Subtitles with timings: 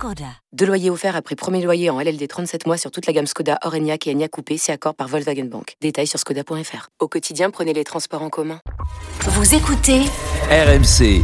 [0.00, 0.32] Skoda.
[0.54, 3.58] Deux loyers offerts après premier loyer en LLD 37 mois sur toute la gamme Skoda,
[3.64, 5.76] Orenia et Enya Coupé, c'est accord par Volkswagen Bank.
[5.82, 6.88] Détails sur skoda.fr.
[7.00, 8.60] Au quotidien, prenez les transports en commun.
[9.26, 10.00] Vous écoutez
[10.50, 11.22] RMC.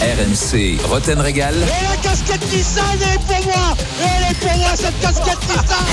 [0.00, 1.54] RMC, Roten Régal.
[1.54, 5.86] Et la casquette Nissan elle est pour moi Elle est pour moi cette casquette Nissan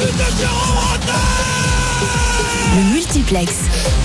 [0.00, 0.06] le
[2.74, 3.52] multiplex.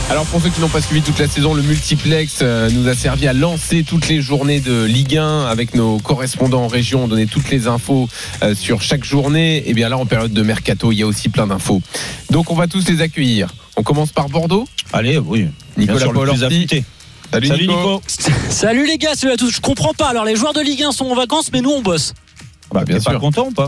[0.10, 2.96] Alors pour ceux qui n'ont pas suivi toute la saison, le multiplex euh, nous a
[2.96, 7.08] servi à lancer toutes les journées de Ligue 1 avec nos correspondants en région, on
[7.08, 8.10] donnait toutes les infos
[8.42, 9.70] euh, sur chaque journée.
[9.70, 11.82] Et bien là en période de mercato, il y a aussi plein d'infos.
[12.32, 13.54] Donc on va tous les accueillir.
[13.78, 14.68] On commence par Bordeaux.
[14.94, 15.48] Allez, oui.
[15.78, 16.68] Nicolas Paul Salut,
[17.32, 18.02] Salut Nico.
[18.50, 19.52] Salut les gars, salut à tous.
[19.52, 20.10] Je comprends pas.
[20.10, 22.14] Alors les joueurs de Ligue 1 sont en vacances, mais nous on bosse.
[22.74, 23.12] Bah, bien sûr.
[23.12, 23.68] pas content ou pas?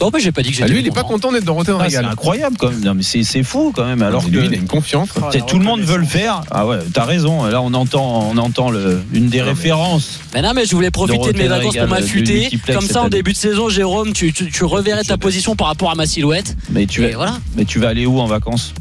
[0.00, 0.68] Non, mais j'ai pas dit que j'étais.
[0.68, 2.04] Ah, lui, il est pas content d'être dans Rotten ah, Régal.
[2.04, 2.80] C'est incroyable quand même.
[2.80, 4.02] Non, mais c'est fou quand même.
[4.02, 5.10] Alors lui, il a une confiance.
[5.46, 6.42] tout le monde veut le faire.
[6.50, 7.44] Ah ouais, t'as raison.
[7.44, 10.20] Là, on entend, on entend le, une des références.
[10.34, 12.50] Mais non, mais je voulais profiter de, mes vacances pour m'affûter.
[12.72, 15.94] Comme ça, en début de saison, Jérôme, tu, tu, reverrais ta position par rapport à
[15.94, 16.56] ma silhouette.
[16.70, 17.38] Mais tu, vas, voilà.
[17.56, 18.74] mais tu vas aller où en vacances?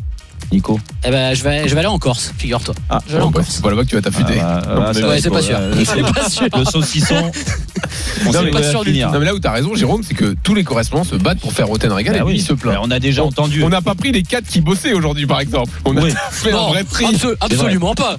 [0.52, 2.76] Nico Eh ben, je vais, je vais aller en Corse, figure-toi.
[2.90, 3.48] Ah, je vais aller en Corse.
[3.50, 4.40] C'est pas là-bas que tu vas t'affûter.
[4.40, 5.58] Ah, bah, ouais, c'est pas sûr.
[5.86, 6.48] C'est pas sûr.
[6.58, 7.32] Le saucisson.
[8.28, 10.36] On non, mais, pas sûr du non, mais là où t'as raison, Jérôme, c'est que
[10.44, 12.34] tous les correspondants se battent pour faire Roten Régal bah et oui.
[12.36, 12.78] il se plaint.
[12.82, 13.64] on a déjà entendu.
[13.64, 15.72] On n'a pas pris les quatre qui bossaient aujourd'hui, par exemple.
[15.86, 17.06] On a fait un vrai tri.
[17.40, 18.18] absolument pas.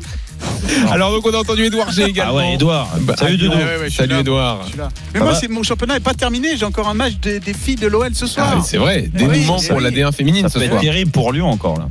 [0.91, 2.33] Alors donc on a entendu Edouard G également.
[2.33, 2.89] Ah ouais, Edouard.
[3.03, 3.57] Bah, Salut Doudou.
[3.91, 4.67] Salut Edouard.
[5.15, 6.57] Mais moi, mon championnat n'est pas terminé.
[6.57, 8.55] J'ai encore un match des, filles de l'OL ce soir.
[8.57, 9.09] Ah, c'est vrai.
[9.13, 10.81] Dénouement pour la D1 féminine ça ce soir.
[10.81, 11.89] terrible pour Lyon encore là.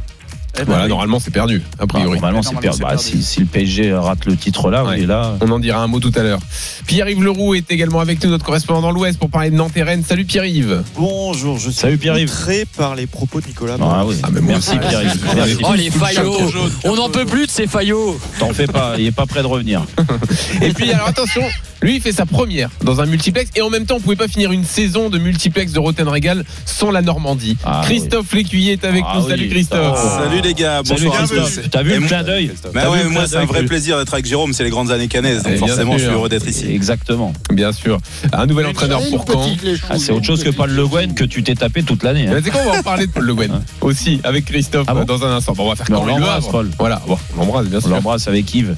[0.62, 2.14] Eh ben voilà, normalement c'est perdu, a priori.
[2.14, 2.82] normalement c'est perdu.
[2.82, 5.02] Bah, si, si, le PSG rate le titre là, ouais.
[5.02, 5.36] est là.
[5.42, 6.40] On en dira un mot tout à l'heure.
[6.86, 9.82] Pierre-Yves Leroux est également avec nous, notre correspondant dans l'Ouest, pour parler de Nantes et
[9.82, 10.04] Rennes.
[10.08, 10.84] Salut Pierre-Yves.
[10.96, 12.30] Bonjour, je suis Salut Pierre-Yves.
[12.30, 13.78] très par les propos de Nicolas.
[13.82, 14.18] Ah, oui.
[14.22, 15.62] ah, mais Merci Pierre-Yves.
[15.64, 16.38] Oh les faillots
[16.84, 19.48] On n'en peut plus de ces faillots T'en fais pas, il est pas prêt de
[19.48, 19.84] revenir.
[20.62, 21.42] et puis alors attention,
[21.82, 24.28] lui, il fait sa première dans un multiplex et en même temps, on pouvait pas
[24.28, 27.58] finir une saison de multiplex de Roten Régal sans la Normandie.
[27.64, 28.44] Ah, Christophe oui.
[28.44, 29.24] Lécuyer est avec ah, nous.
[29.24, 29.30] Oui.
[29.32, 30.00] Salut Christophe.
[30.20, 30.82] Salut les gars.
[30.84, 31.70] Christophe.
[31.70, 34.54] T'as vu le clin d'œil ouais, moi c'est un vrai plaisir d'être avec Jérôme.
[34.54, 36.72] C'est les grandes années canaises, donc forcément, je suis heureux d'être ici.
[36.72, 37.34] Exactement.
[37.52, 38.00] Bien sûr.
[38.34, 39.48] Un nouvel entraîneur pour quand
[39.90, 42.28] ah, C'est autre chose que Paul Le Guen que tu t'es tapé toute l'année.
[42.28, 42.40] Hein.
[42.44, 45.26] C'est quoi On va en parler de Paul Le Guen aussi avec Christophe ah dans
[45.26, 45.54] un instant.
[45.58, 46.70] On va faire on l'embrasse, Paul.
[46.80, 47.90] Voilà, on l'embrasse bien sûr.
[47.90, 48.76] On l'embrasse avec Yves.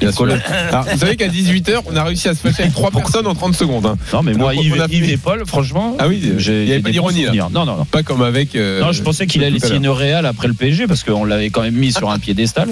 [0.00, 0.26] Bien sûr.
[0.70, 3.34] Alors, vous savez qu'à 18h, on a réussi à se fâcher avec trois personnes en
[3.34, 3.86] 30 secondes.
[3.86, 3.96] Hein.
[4.12, 5.96] Non, mais moi, Donc, Yves, on a Yves fait- et Paul, franchement.
[5.98, 7.26] Ah oui, il j'ai n'y avait j'ai pas des d'ironie bons là.
[7.28, 7.50] souvenirs.
[7.50, 7.84] Non, non, non.
[7.84, 8.54] Pas comme avec.
[8.56, 11.50] euh, Non, je pensais qu'il allait signer le Real après le PSG parce qu'on l'avait
[11.50, 12.68] quand même mis sur un piédestal.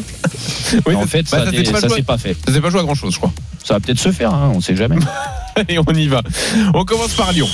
[0.87, 2.37] Oui, en fait, bah, ça n'est- s'est pas ça joué- s'est pas fait.
[2.47, 3.33] Ça s'est pas joué à grand chose, je crois.
[3.65, 4.97] Ça va peut-être se faire, hein, on sait jamais.
[5.69, 6.23] Et on y va.
[6.75, 7.49] On commence par Lyon.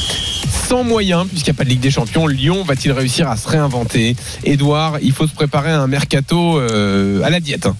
[0.68, 3.48] Sans moyens, puisqu'il n'y a pas de Ligue des Champions, Lyon va-t-il réussir à se
[3.48, 4.14] réinventer?
[4.44, 7.66] Edouard, il faut se préparer à un mercato euh, à la diète.
[7.66, 7.76] hein.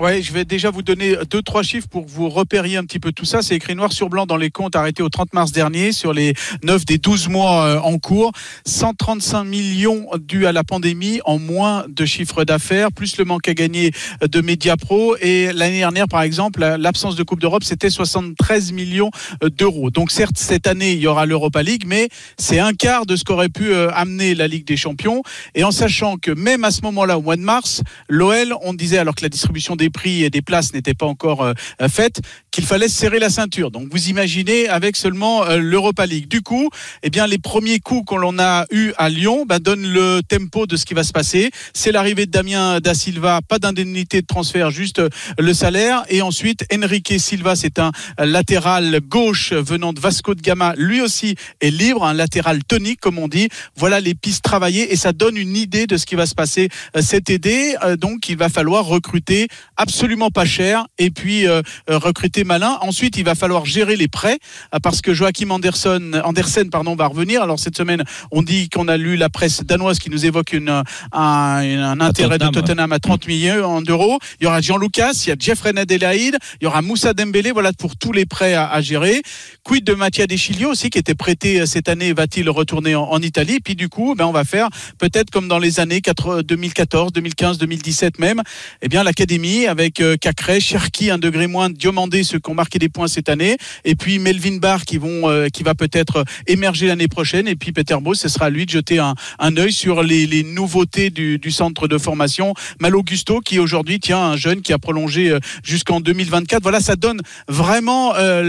[0.00, 2.98] Ouais, je vais déjà vous donner deux, trois chiffres pour que vous repériez un petit
[2.98, 3.42] peu tout ça.
[3.42, 6.32] C'est écrit noir sur blanc dans les comptes arrêtés au 30 mars dernier sur les
[6.64, 8.32] 9 des 12 mois euh, en cours.
[8.64, 13.54] 135 millions dus à la pandémie en moins de chiffre d'affaires, plus le manque à
[13.54, 13.92] gagner
[14.26, 15.14] de Mediapro.
[15.20, 19.10] Et l'année dernière, par exemple, la- l'absence de Coupe d'Europe, c'était 73 millions
[19.44, 19.90] euh, d'euros.
[19.90, 23.24] Donc certes, cette année, il y aura l'Europa League, mais c'est un quart de ce
[23.24, 25.22] qu'aurait pu euh, amener la Ligue des Champions.
[25.54, 28.96] Et en sachant que même à ce moment-là, au mois de mars, l'OL, on disait,
[28.96, 31.52] alors que la distribution des prix et des places n'était pas encore euh,
[31.88, 32.20] faite,
[32.50, 33.70] qu'il fallait serrer la ceinture.
[33.70, 36.28] Donc vous imaginez avec seulement euh, l'Europa League.
[36.28, 36.68] Du coup,
[37.02, 40.76] eh bien les premiers coups qu'on a eu à Lyon bah, donnent le tempo de
[40.76, 41.50] ce qui va se passer.
[41.72, 46.04] C'est l'arrivée de Damien da Silva, pas d'indemnité de transfert, juste euh, le salaire.
[46.08, 51.00] Et ensuite, Enrique Silva, c'est un euh, latéral gauche venant de Vasco de Gama, lui
[51.00, 53.48] aussi est libre, un latéral tonique comme on dit.
[53.76, 56.68] Voilà les pistes travaillées et ça donne une idée de ce qui va se passer
[56.96, 57.76] euh, cet été.
[57.84, 62.78] Euh, donc il va falloir recruter absolument pas cher et puis euh, euh, recruter malin.
[62.82, 64.38] Ensuite, il va falloir gérer les prêts
[64.74, 67.42] euh, parce que Joachim Anderson, Andersen pardon, va revenir.
[67.42, 70.70] Alors cette semaine, on dit qu'on a lu la presse danoise qui nous évoque une,
[70.70, 70.82] un,
[71.12, 72.54] un intérêt Tottenham.
[72.54, 74.18] de Tottenham à 30 millions d'euros.
[74.40, 77.52] Il y aura Jean Lucas, il y a Jeffrey Adelaide, il y aura Moussa Dembélé.
[77.52, 79.22] Voilà pour tous les prêts à, à gérer.
[79.64, 83.20] Quid de Mattia Deschilio aussi qui était prêté euh, cette année, va-t-il retourner en, en
[83.20, 83.60] Italie?
[83.60, 87.58] Puis du coup, ben, on va faire peut-être comme dans les années 4 2014, 2015,
[87.58, 88.42] 2017 même,
[88.82, 92.78] eh bien l'académie avec euh, Cacré, Cherki, un degré moins, Diomandé, ceux qui ont marqué
[92.78, 96.86] des points cette année, et puis Melvin Barr qui vont, euh, qui va peut-être émerger
[96.86, 99.72] l'année prochaine, et puis Peter Beau, ce sera à lui de jeter un, un œil
[99.72, 102.54] sur les, les nouveautés du, du, centre de formation.
[102.80, 106.62] Mal Augusto qui aujourd'hui tient un jeune qui a prolongé euh, jusqu'en 2024.
[106.62, 108.42] Voilà, ça donne vraiment euh,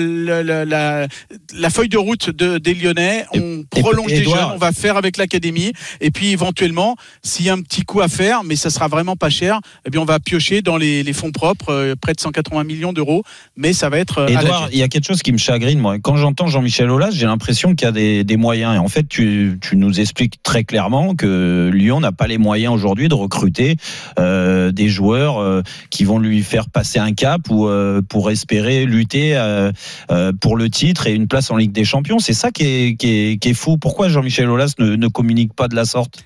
[0.44, 1.08] la, la,
[1.54, 3.26] la, feuille de route de, des Lyonnais.
[3.34, 7.54] On prolonge des jeunes, on va faire avec l'académie, et puis éventuellement, s'il y a
[7.54, 10.20] un petit coup à faire, mais ça sera vraiment pas cher, eh bien on va
[10.20, 13.24] piocher dans les, les fonds propres, euh, près de 180 millions d'euros,
[13.56, 14.20] mais ça va être.
[14.20, 15.98] Euh, Edouard, il y a quelque chose qui me chagrine, moi.
[16.00, 18.76] Quand j'entends Jean-Michel Aulas, j'ai l'impression qu'il y a des, des, moyens.
[18.76, 22.74] Et en fait, tu, tu, nous expliques très clairement que Lyon n'a pas les moyens
[22.74, 23.76] aujourd'hui de recruter
[24.20, 28.86] euh, des joueurs euh, qui vont lui faire passer un cap ou euh, pour espérer
[28.86, 29.14] lutter
[30.42, 32.20] pour le titre et une place en Ligue des Champions.
[32.20, 33.78] C'est ça qui est, qui est, qui est fou.
[33.78, 36.24] Pourquoi Jean-Michel Aulas ne, ne communique pas de la sorte?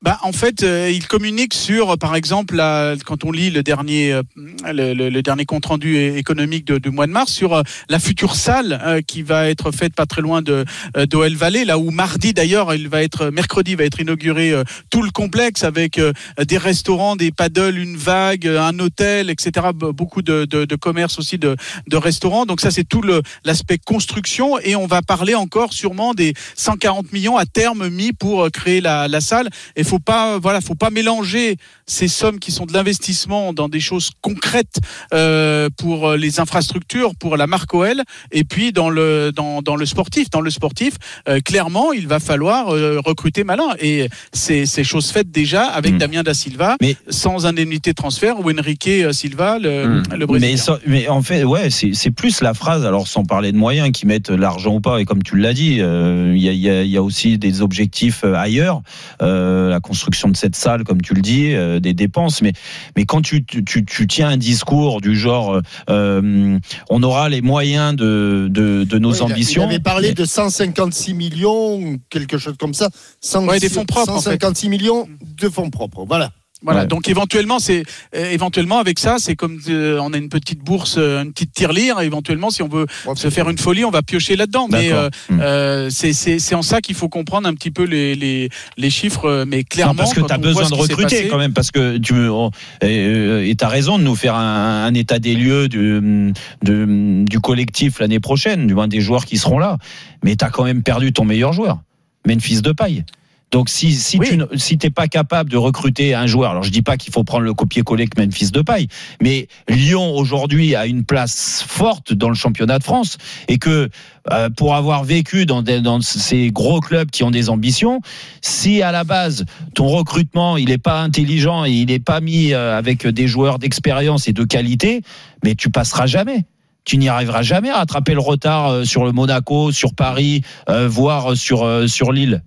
[0.00, 4.12] Bah, en fait, euh, il communique sur, par exemple, la, quand on lit le dernier,
[4.12, 4.22] euh,
[4.64, 8.36] le, le, dernier compte rendu économique de, du mois de mars, sur euh, la future
[8.36, 10.64] salle euh, qui va être faite pas très loin de
[10.94, 14.54] d'OL Valley, là où mardi d'ailleurs, il va être mercredi va être inauguré
[14.90, 16.00] tout le complexe avec
[16.46, 19.68] des restaurants, des paddles, une vague, un hôtel, etc.
[19.74, 21.56] Beaucoup de, de, de commerces aussi de,
[21.88, 22.46] de restaurants.
[22.46, 23.02] Donc ça, c'est tout
[23.44, 28.50] l'aspect construction et on va parler encore sûrement des 140 millions à terme mis pour
[28.50, 29.48] créer la, la salle.
[29.76, 31.56] Et faut pas, voilà, faut pas mélanger
[31.86, 34.78] ces sommes qui sont de l'investissement dans des choses concrètes
[35.14, 39.86] euh, pour les infrastructures, pour la marque OL, et puis dans le dans, dans le
[39.86, 40.28] sportif.
[40.30, 40.94] Dans le sportif,
[41.28, 45.94] euh, clairement, il va falloir euh, recruter malin, et c'est c'est chose faite déjà avec
[45.94, 45.98] mmh.
[45.98, 50.02] Damien da Silva, mais, sans indemnité de transfert ou Enrique Silva, le, mmh.
[50.16, 50.78] le Brésilien.
[50.86, 52.84] Mais, en fait, ouais, c'est plus la phrase.
[52.84, 55.76] Alors sans parler de moyens qui mettent l'argent ou pas, et comme tu l'as dit,
[55.76, 58.82] il euh, y, a, y, a, y, a, aussi des objectifs ailleurs.
[59.20, 62.52] la construction de cette salle, comme tu le dis des dépenses, mais,
[62.96, 65.60] mais quand tu, tu, tu tiens un discours du genre
[65.90, 66.58] euh,
[66.90, 69.62] on aura les moyens de, de, de nos oui, ambitions.
[69.62, 72.88] Il avait parlé de 156 millions, quelque chose comme ça.
[73.20, 74.20] 100, ouais, des fonds propres.
[74.20, 74.68] 156 en fait.
[74.68, 76.04] millions de fonds propres.
[76.06, 76.30] Voilà.
[76.62, 76.86] Voilà, ouais.
[76.86, 77.84] donc éventuellement, c'est
[78.16, 81.52] euh, éventuellement avec ça, c'est comme euh, on a une petite bourse, euh, une petite
[81.52, 82.00] tirelire.
[82.00, 84.66] Éventuellement, si on veut ouais, se faire une folie, on va piocher là-dedans.
[84.68, 85.90] Mais euh, mmh.
[85.90, 89.44] c'est en ça qu'il faut comprendre un petit peu les, les, les chiffres.
[89.46, 92.14] Mais clairement, non, parce que tu as besoin de recruter quand même, parce que tu
[92.28, 92.50] oh,
[92.82, 96.32] et tu as raison de nous faire un, un état des lieux du,
[96.62, 99.78] de, du collectif l'année prochaine, du moins des joueurs qui seront là.
[100.24, 101.78] Mais tu as quand même perdu ton meilleur joueur,
[102.26, 103.04] Memphis de paille.
[103.50, 104.28] Donc si si oui.
[104.28, 107.24] tu si t'es pas capable de recruter un joueur, alors je dis pas qu'il faut
[107.24, 108.88] prendre le copier-coller que Memphis de paille,
[109.22, 113.16] mais Lyon aujourd'hui a une place forte dans le championnat de France
[113.48, 113.88] et que
[114.30, 118.00] euh, pour avoir vécu dans, des, dans ces gros clubs qui ont des ambitions,
[118.42, 122.52] si à la base ton recrutement il est pas intelligent et il n'est pas mis
[122.52, 125.02] euh, avec des joueurs d'expérience et de qualité,
[125.42, 126.44] mais tu passeras jamais
[126.88, 130.40] tu n'y arriveras jamais à rattraper le retard euh, sur le Monaco, sur Paris,
[130.70, 132.42] euh, voire sur, euh, sur Lille.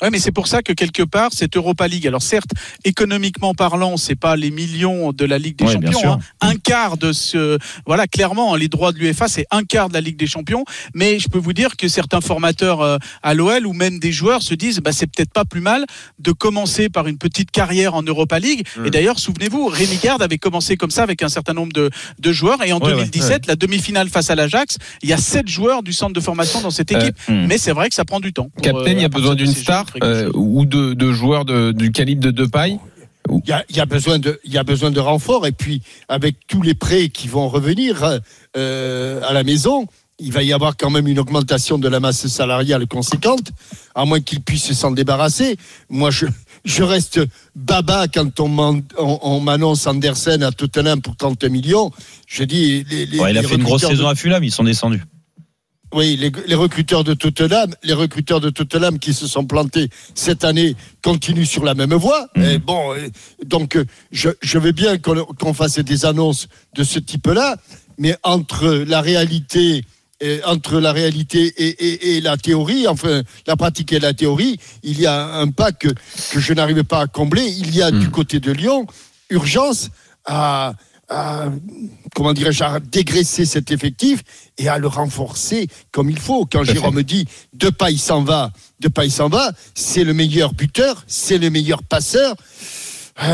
[0.00, 2.50] Oui, mais c'est pour ça que quelque part cette Europa League, alors certes
[2.84, 6.96] économiquement parlant, c'est pas les millions de la Ligue des ouais, Champions, hein, un quart
[6.96, 10.26] de ce, voilà clairement les droits de l'UEFA c'est un quart de la Ligue des
[10.26, 14.12] Champions, mais je peux vous dire que certains formateurs euh, à l'OL ou même des
[14.12, 15.84] joueurs se disent, bah c'est peut-être pas plus mal
[16.18, 18.66] de commencer par une petite carrière en Europa League.
[18.76, 18.86] Mmh.
[18.86, 22.32] Et d'ailleurs souvenez-vous, Rémi Garde avait commencé comme ça avec un certain nombre de, de
[22.32, 25.48] joueurs et en ouais, 2017 ouais, la demi-finale face à l'Ajax, il y a sept
[25.48, 27.46] joueurs du centre de formation dans cette équipe, euh, mmh.
[27.46, 28.50] mais c'est vrai que ça prend du temps.
[28.62, 31.92] Captain, euh, il y a besoin d'une star euh, ou de, de joueurs de, du
[31.92, 32.78] calibre de Depay
[33.30, 35.52] il y, a, il y, a besoin de, il y a besoin de renfort et
[35.52, 38.20] puis avec tous les prêts qui vont revenir
[38.56, 39.86] euh, à la maison,
[40.18, 43.50] il va y avoir quand même une augmentation de la masse salariale conséquente,
[43.94, 45.56] à moins qu'il puisse s'en débarrasser.
[45.88, 46.26] Moi, je,
[46.64, 47.20] je reste
[47.54, 51.90] baba quand on m'annonce Andersen à Tottenham pour 30 millions.
[52.26, 52.84] Je dis.
[52.90, 55.02] Les, les, ouais, il a fait une grosse saison à Fulham, ils sont descendus.
[55.92, 60.42] Oui, les, les, recruteurs de Tottenham, les recruteurs de Tottenham qui se sont plantés cette
[60.42, 62.28] année continuent sur la même voie.
[62.34, 62.42] Mmh.
[62.42, 62.94] Et bon,
[63.44, 63.78] donc
[64.10, 67.56] je, je veux bien qu'on qu fasse des annonces de ce type-là,
[67.98, 69.84] mais entre la réalité
[70.20, 74.58] et, entre la réalité et, et, et, la théorie, enfin la pratique et la théorie,
[74.82, 77.44] il y a un pas que, que je n'arrive pas à combler.
[77.44, 77.98] Il y a mmh.
[77.98, 78.86] du côté de Lyon
[79.28, 79.90] urgence
[80.24, 80.74] à
[81.12, 81.52] à,
[82.14, 84.22] comment dirais-je, à dégraisser cet effectif
[84.58, 86.46] et à le renforcer comme il faut.
[86.46, 88.50] Quand Jérôme me dit de pas il s'en va,
[88.80, 92.34] de pas il s'en va, c'est le meilleur buteur, c'est le meilleur passeur.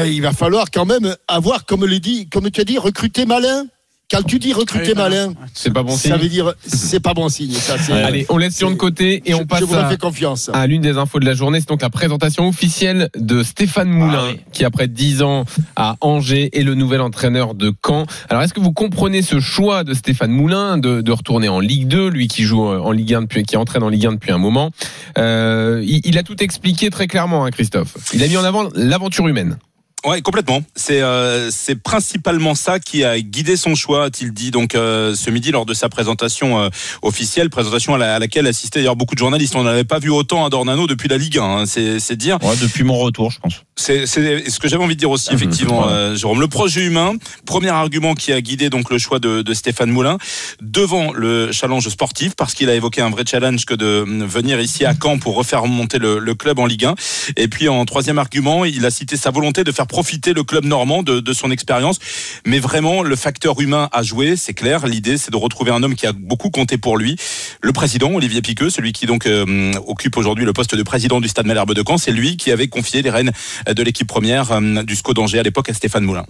[0.04, 3.66] Il va falloir quand même avoir, comme le dit, comme tu as dit, recruter malin
[4.10, 6.12] quand tu dis recruter malin, c'est pas bon signe.
[6.12, 7.52] Ça veut dire c'est pas bon signe.
[7.52, 10.50] Ça, Allez, on laisse sur de côté et on passe à, confiance.
[10.52, 11.60] à l'une des infos de la journée.
[11.60, 15.44] C'est donc la présentation officielle de Stéphane Moulin, ah qui après 10 ans
[15.76, 18.06] à Angers est le nouvel entraîneur de Caen.
[18.30, 21.88] Alors est-ce que vous comprenez ce choix de Stéphane Moulin de, de, retourner en Ligue
[21.88, 24.38] 2, lui qui joue en Ligue 1 depuis, qui entraîne en Ligue 1 depuis un
[24.38, 24.70] moment?
[25.18, 27.96] Euh, il, il, a tout expliqué très clairement, hein, Christophe.
[28.14, 29.58] Il a mis en avant l'aventure humaine.
[30.04, 30.62] Ouais, complètement.
[30.76, 35.28] C'est euh, c'est principalement ça qui a guidé son choix, a-t-il dit donc euh, ce
[35.28, 36.68] midi lors de sa présentation euh,
[37.02, 39.56] officielle, présentation à, laquelle assistaient d'ailleurs beaucoup de journalistes.
[39.56, 42.38] On n'avait pas vu autant à Dornano depuis la Ligue 1, hein, c'est dire.
[42.42, 43.64] Ouais, depuis mon retour, je pense.
[43.74, 46.40] C'est ce que j'avais envie de dire aussi, effectivement, euh, Jérôme.
[46.40, 47.14] Le projet humain,
[47.44, 50.18] premier argument qui a guidé donc le choix de, de Stéphane Moulin
[50.60, 54.84] devant le challenge sportif, parce qu'il a évoqué un vrai challenge que de venir ici
[54.84, 56.94] à Caen pour refaire monter le, le club en Ligue 1.
[57.36, 60.64] Et puis en troisième argument, il a cité sa volonté de faire profiter le club
[60.64, 61.98] normand de, de son expérience.
[62.46, 64.86] Mais vraiment, le facteur humain a joué, c'est clair.
[64.86, 67.16] L'idée, c'est de retrouver un homme qui a beaucoup compté pour lui.
[67.60, 71.28] Le président, Olivier Piqueux, celui qui donc euh, occupe aujourd'hui le poste de président du
[71.28, 73.32] Stade Malherbe de Caen, c'est lui qui avait confié les rênes
[73.66, 76.24] de l'équipe première euh, du SCO d'Angers à l'époque à Stéphane Moulin.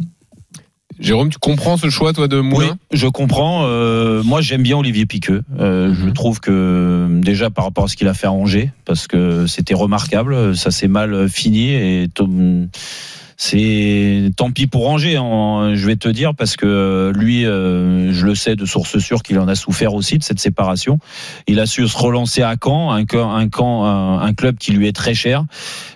[0.98, 2.70] Jérôme, tu comprends ce choix, toi, de Moulin?
[2.72, 3.66] Oui, je comprends.
[3.66, 5.42] Euh, moi, j'aime bien Olivier Piqueux.
[5.58, 6.12] Euh, Je mhm.
[6.12, 9.74] trouve que, déjà, par rapport à ce qu'il a fait à Angers, parce que c'était
[9.74, 12.08] remarquable, ça s'est mal fini et
[13.40, 18.12] c'est tant pis pour Angers, hein, je vais te dire, parce que euh, lui, euh,
[18.12, 20.98] je le sais de source sûre qu'il en a souffert aussi de cette séparation.
[21.46, 25.14] Il a su se relancer à Caen, un, un, un, club qui lui est très
[25.14, 25.44] cher.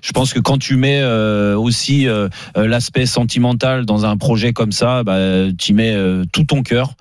[0.02, 2.06] Je pense que quand tu mets euh, aussi
[2.54, 5.18] l'aspect sentimental dans un projet comme ça, bah,
[5.58, 5.96] tu mets
[6.32, 6.94] tout ton cœur,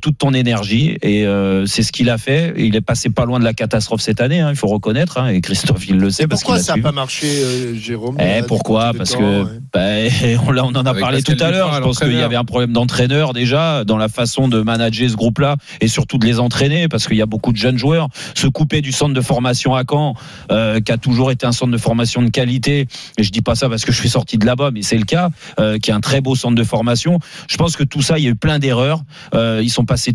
[0.00, 1.26] toute ton énergie, et
[1.66, 2.54] c'est ce qu'il a fait.
[2.56, 5.28] Il est passé pas loin de la catastrophe cette année, hein, il faut reconnaître, hein,
[5.28, 6.28] et Christophe il le sait.
[6.28, 8.16] Parce pourquoi ça n'a pas marché, Jérôme?
[8.20, 8.92] Eh, Pourquoi?
[8.96, 9.79] Parce que bah,
[10.46, 11.74] on, on en a parlé tout à l'heure.
[11.74, 15.16] Je pense qu'il y avait un problème d'entraîneur déjà dans la façon de manager ce
[15.16, 18.08] groupe-là et surtout de les entraîner parce qu'il y a beaucoup de jeunes joueurs.
[18.34, 20.14] Se couper du centre de formation à Caen,
[20.50, 22.86] euh, qui a toujours été un centre de formation de qualité.
[23.18, 25.04] Et je dis pas ça parce que je suis sorti de là-bas, mais c'est le
[25.04, 27.18] cas, euh, qui est un très beau centre de formation.
[27.48, 29.02] Je pense que tout ça, il y a eu plein d'erreurs.
[29.34, 30.14] Euh, ils sont passés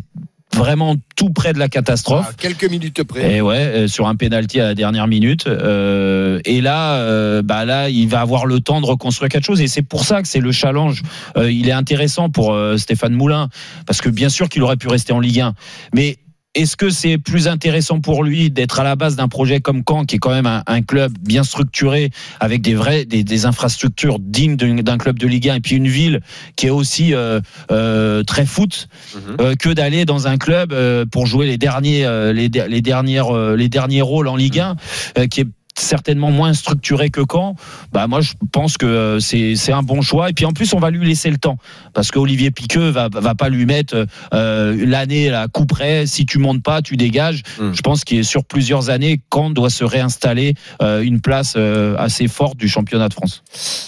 [0.55, 2.35] vraiment tout près de la catastrophe.
[2.38, 3.35] quelques minutes près.
[3.35, 5.47] Et ouais, euh, sur un penalty à la dernière minute.
[5.47, 9.62] Euh, et là, euh, bah là, il va avoir le temps de reconstruire quelque chose.
[9.62, 11.03] Et c'est pour ça que c'est le challenge.
[11.38, 13.50] il est intéressant pour Stéphane Moulin,
[13.85, 15.53] parce que bien sûr qu'il aurait pu rester en Ligue 1,
[15.93, 16.17] mais
[16.55, 20.05] est-ce que c'est plus intéressant pour lui d'être à la base d'un projet comme Caen,
[20.05, 24.97] qui est quand même un, club bien structuré, avec des vrais, des, infrastructures dignes d'un
[24.97, 26.21] club de Ligue 1, et puis une ville
[26.55, 29.21] qui est aussi euh, euh, très foot, mhm.
[29.41, 30.74] euh, que d'aller dans un club
[31.12, 35.47] pour jouer les derniers, les, les dernières, les derniers rôles en Ligue 1, qui est
[35.79, 37.55] certainement moins structuré que quand,
[37.91, 40.29] bah moi je pense que euh, c'est un bon choix.
[40.29, 41.58] Et puis en plus on va lui laisser le temps
[41.94, 46.05] parce qu'Olivier Piqueux va va pas lui mettre euh, l'année à coup près.
[46.05, 47.44] Si tu montes pas, tu dégages.
[47.60, 47.72] Hmm.
[47.74, 51.58] Je pense qu'il est sur plusieurs années, quand doit se réinstaller euh, une place
[51.98, 53.44] assez forte du championnat de France.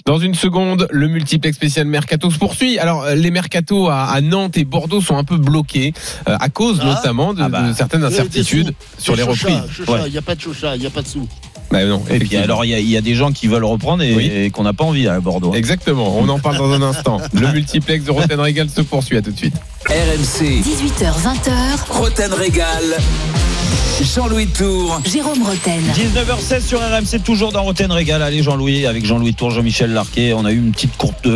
[0.05, 2.79] Dans une seconde, le multiplex spécial mercato se poursuit.
[2.79, 5.93] Alors les mercatos à, Nantes et Bordeaux sont un peu bloqués
[6.25, 6.85] à cause ah.
[6.85, 7.73] notamment de, ah bah.
[7.73, 9.61] certaines incertitudes sur les reprises.
[10.05, 11.27] Il n'y a pas de choucha, il n'y a pas de sous.
[11.71, 14.63] Bah non, et puis alors il y, a des gens qui veulent reprendre et, qu'on
[14.63, 15.51] n'a pas envie à Bordeaux.
[15.53, 15.57] Hein.
[15.57, 17.19] Exactement, on en parle dans un instant.
[17.33, 19.55] Le multiplex de Roten Régal se poursuit, à tout de suite.
[19.87, 22.83] RMC 18h20h Roten Régal
[24.01, 25.01] Jean-Louis Tour.
[25.05, 25.81] Jérôme Roten.
[25.93, 28.21] 19h16 sur RMC, toujours dans Roten Régal.
[28.21, 30.33] Allez, Jean-Louis, avec Jean-Louis Tour, Jean-Michel Larquet.
[30.33, 31.27] On a eu une petite courte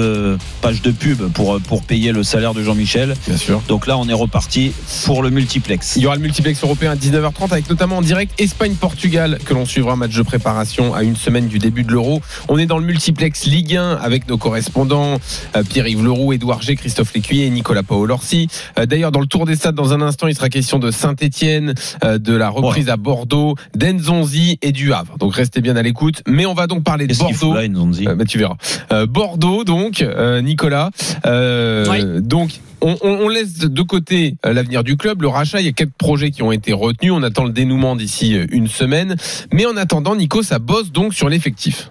[0.61, 3.15] page de pub pour, pour payer le salaire de Jean-Michel.
[3.27, 3.61] Bien sûr.
[3.67, 4.73] Donc là, on est reparti
[5.05, 5.95] pour le multiplex.
[5.95, 9.65] Il y aura le multiplex européen à 19h30 avec notamment en direct Espagne-Portugal que l'on
[9.65, 12.21] suivra match de préparation à une semaine du début de l'Euro.
[12.47, 15.19] On est dans le multiplex Ligue 1 avec nos correspondants
[15.55, 18.47] euh, Pierre-Yves Leroux, Édouard G, Christophe Lécuyer et Nicolas Paolo-Orsi.
[18.79, 21.73] Euh, d'ailleurs, dans le tour des stades, dans un instant, il sera question de Saint-Etienne,
[22.03, 25.17] euh, de la reprise à Bordeaux, d'Enzonzi et du Havre.
[25.17, 26.21] Donc restez bien à l'écoute.
[26.27, 27.53] Mais on va donc parler de Bordeaux.
[27.53, 28.57] Là, bah, tu verras.
[29.07, 30.03] Bordeaux, donc,
[30.43, 30.89] Nicolas.
[31.23, 32.51] Donc,
[32.81, 35.59] on, laisse de côté l'avenir du club, le rachat.
[35.59, 37.11] Il y a quelques projets qui ont été retenus.
[37.11, 39.15] On attend le dénouement d'ici une semaine.
[39.53, 41.90] Mais en attendant, Nico, ça bosse donc sur l'effectif.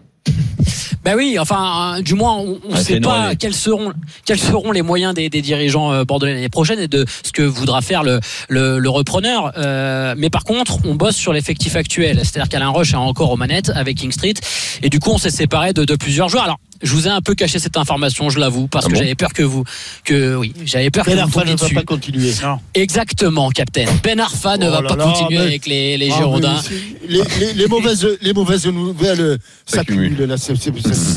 [1.02, 3.92] Ben oui, enfin, euh, du moins, on ne sait pas quels seront,
[4.26, 7.80] quels seront les moyens des, dirigeants euh, bordelais l'année prochaine et de ce que voudra
[7.80, 9.52] faire le, le, repreneur.
[9.56, 12.18] Euh, mais par contre, on bosse sur l'effectif actuel.
[12.18, 14.34] C'est-à-dire qu'Alain Roche est encore aux manettes avec King Street.
[14.82, 16.44] Et du coup, on s'est séparé de, de plusieurs joueurs.
[16.44, 19.14] Alors, je vous ai un peu caché cette information, je l'avoue, parce ah que j'avais
[19.14, 19.64] peur que vous,
[20.04, 22.32] que oui, j'avais peur ben que Arfa ne va pas continuer.
[22.74, 23.86] Exactement, Captain.
[24.02, 26.60] Ben Arfa ne oh va pas continuer avec les, les ah, Girondins.
[27.08, 30.16] Les, les, les, mauvaises, les mauvaises nouvelles s'accumulent.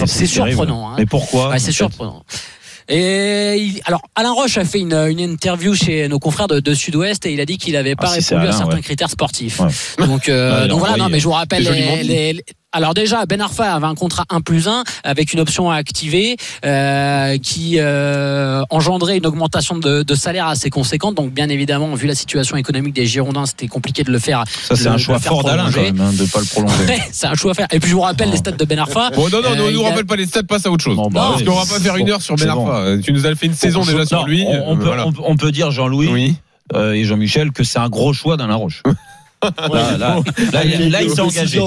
[0.05, 0.89] C'est surprenant.
[0.89, 0.96] Hein.
[0.98, 2.24] Mais pourquoi C'est surprenant.
[2.89, 6.74] Et il- alors Alain Roche a fait une, une interview chez nos confrères de, de
[6.74, 8.82] Sud-Ouest et il a dit qu'il n'avait pas Ah, c'est répondu à certains ouais.
[8.82, 9.62] critères sportifs.
[9.62, 10.05] Ouais.
[10.05, 12.43] Donc, euh, donc voilà, non, mais je vous rappelle les-
[12.74, 16.36] alors déjà, Ben Arfa avait un contrat 1 plus 1 avec une option à activer
[16.65, 21.15] euh, qui euh, engendrait une augmentation de, de salaire assez conséquente.
[21.15, 24.44] Donc bien évidemment, vu la situation économique des Girondins, c'était compliqué de le faire.
[24.63, 26.74] Ça, c'est un choix fort d'Alain, quand même, hein, de pas le prolonger.
[26.88, 27.68] Ouais, c'est un choix à faire.
[27.72, 29.12] Et puis je vous rappelle les stats de Ben Arfa.
[29.12, 30.84] Bon, non, non, Euh, ne nous il a- rappelle pas les stats, passe à autre
[30.84, 30.96] chose.
[30.96, 32.68] Bon, bah, Parce qu'on va pas faire une heure sur Ben bon.
[32.70, 32.98] Arfa.
[33.03, 34.44] Tu nous as fait une saison déjà sur Non, lui.
[34.48, 35.08] On, on euh, peut, voilà.
[35.08, 36.36] on peut- on peut dire, Jean-Louis Oui.
[36.74, 38.82] euh, et Jean-Michel, que c'est un gros choix d'Alain Roche.
[39.74, 40.20] Là, là,
[40.52, 41.62] là, il- là, il s'est engagé.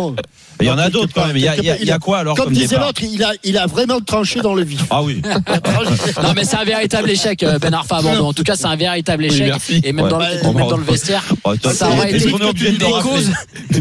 [0.58, 1.36] Il y en a d'autres quand part, même.
[1.36, 2.54] Il y a, quelque il y a- part, il y a quoi alors Comme comme
[2.54, 4.80] disait l'autre, il a, il a vraiment tranché dans le vif.
[4.88, 5.20] Ah oui.
[6.22, 8.24] Non mais c'est un véritable échec euh, Ben Arfa à Bordeaux.
[8.26, 9.52] En tout cas c'est un véritable échec.
[9.84, 10.10] et même, Ouais.
[10.10, 10.54] dans, le, Ouais.
[10.54, 11.24] même dans le vestiaire.
[11.44, 13.30] Oh, toi, Ça aurait été qu'on est des causes.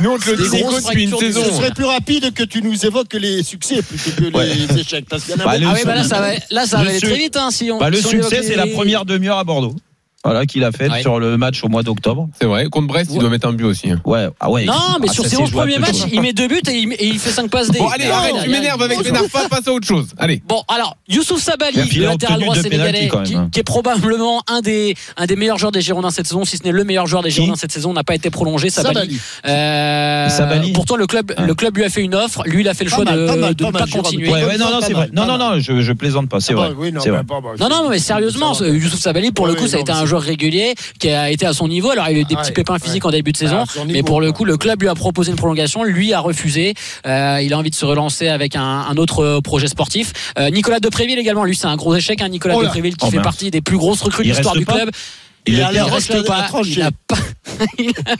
[0.02, 1.44] Nous, on te le Des dit une saison.
[1.46, 5.06] Ce serait plus rapide que tu nous évoques les succès plutôt que les échecs.
[5.10, 5.62] Parce qu'il y en a Bah, beaucoup.
[5.64, 6.04] le Ah oui, bah là,
[6.66, 7.38] ça va, aller très vite.
[7.38, 9.76] Hein, si on, Bah, le on succès, c'est la première demi-heure à Bordeaux.
[10.26, 11.02] Voilà, qu'il a fait Ouais.
[11.02, 12.28] sur le match au mois d'octobre.
[12.40, 12.66] C'est vrai.
[12.66, 13.20] Contre Brest, il Ouais.
[13.22, 13.92] doit mettre un but aussi.
[13.92, 14.02] hein.
[14.06, 14.66] Ouais, ah ouais.
[14.66, 16.10] Non, mais Ah, sur ça, ses c'est 11 jouable, premiers matchs, joueur.
[16.12, 17.78] il met deux buts et il, et il fait 5 passes D.
[17.80, 20.08] Bon, allez, Non, arrête, il tu m'énerves avec il Arfa, passe à autre chose.
[20.18, 20.42] Allez.
[20.48, 23.50] Bon, alors, Youssouf Sabali, Il le latéral droit sénégalais, qui, hein.
[23.52, 26.64] qui est probablement un des, un des meilleurs joueurs des Girondins cette saison, si ce
[26.64, 28.70] n'est le meilleur joueur des Girondins cette saison, n'a pas été prolongé.
[28.70, 28.96] Sabali.
[28.96, 29.20] Sabali.
[29.48, 31.44] Euh, Sabali Pourtant, le club, Ah.
[31.46, 32.42] le club lui a fait une offre.
[32.46, 34.30] Lui, il a fait le choix de, ne pas continuer.
[34.58, 35.10] Non, non, c'est vrai.
[35.14, 36.92] Non, non, non, je, plaisante pas, c'est Ah vrai.
[36.92, 37.02] non,
[37.60, 40.24] Non, non, mais sérieusement, Youssouf Sabali, pour le coup, ça a été un c'est- joueur
[40.24, 41.92] régulier qui a été à son niveau.
[41.92, 43.66] Alors, il a eu des Ouais, petits pépins physiques en début de saison, Bah, à
[43.74, 45.84] son mais pour le coup, le club lui a proposé une prolongation.
[45.84, 46.74] Lui a refusé.
[47.06, 50.14] Euh, il a envie de se relancer avec un, un autre euh, projet sportif.
[50.40, 52.22] Euh, Nicolas Depréville également, lui, c'est un gros échec.
[52.22, 52.64] hein, Nicolas Oh.
[52.64, 54.92] Depréville qui Oh fait partie des plus grosses recrues de l'histoire du pas club.
[55.48, 56.46] Il ne à reste pas.
[56.66, 57.16] Il a pas.
[57.78, 58.16] il a-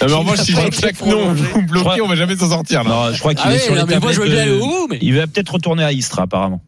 [0.00, 1.42] Ah, revanche, si a pas chaque nom prolongé.
[1.52, 2.00] vous bloquez, Ouais.
[2.00, 2.90] on va jamais s'en sortir là.
[2.90, 4.44] Non, je crois qu'il Ah est ouais, sur les non, mais moi, je veux tablettes
[4.46, 6.62] bien de- aller au bout, mais- Il va peut-être retourner à Istra, apparemment.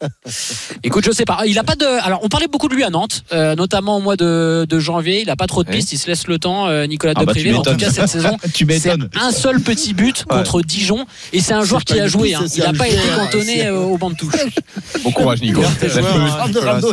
[0.82, 1.40] Écoute, je sais pas.
[1.46, 1.84] Il a pas de.
[1.86, 5.22] Alors, on parlait beaucoup de lui à Nantes, euh, notamment au mois de, de janvier.
[5.22, 5.92] Il a pas trop de pistes.
[5.92, 7.32] Il se laisse le temps, euh, Nicolas Ah bah.
[7.32, 9.08] En tout cas, cette saison, Tu m'étonnes.
[9.20, 11.06] un seul petit but contre Dijon.
[11.32, 12.34] Et c'est un joueur qui a joué.
[12.34, 12.44] hein.
[12.54, 14.34] Il n'a pas été cantonné euh, au banc de touche.
[15.02, 15.60] Bon courage, Nico.
[15.62, 15.70] hein.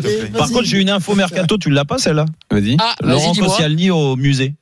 [0.01, 0.31] Plaît.
[0.38, 2.25] Par contre, j'ai une info mercato, tu l'as pas celle-là?
[2.50, 2.75] Vas-y.
[2.79, 3.34] Ah, vas-y, Laurent.
[3.34, 4.55] Koscielny au musée.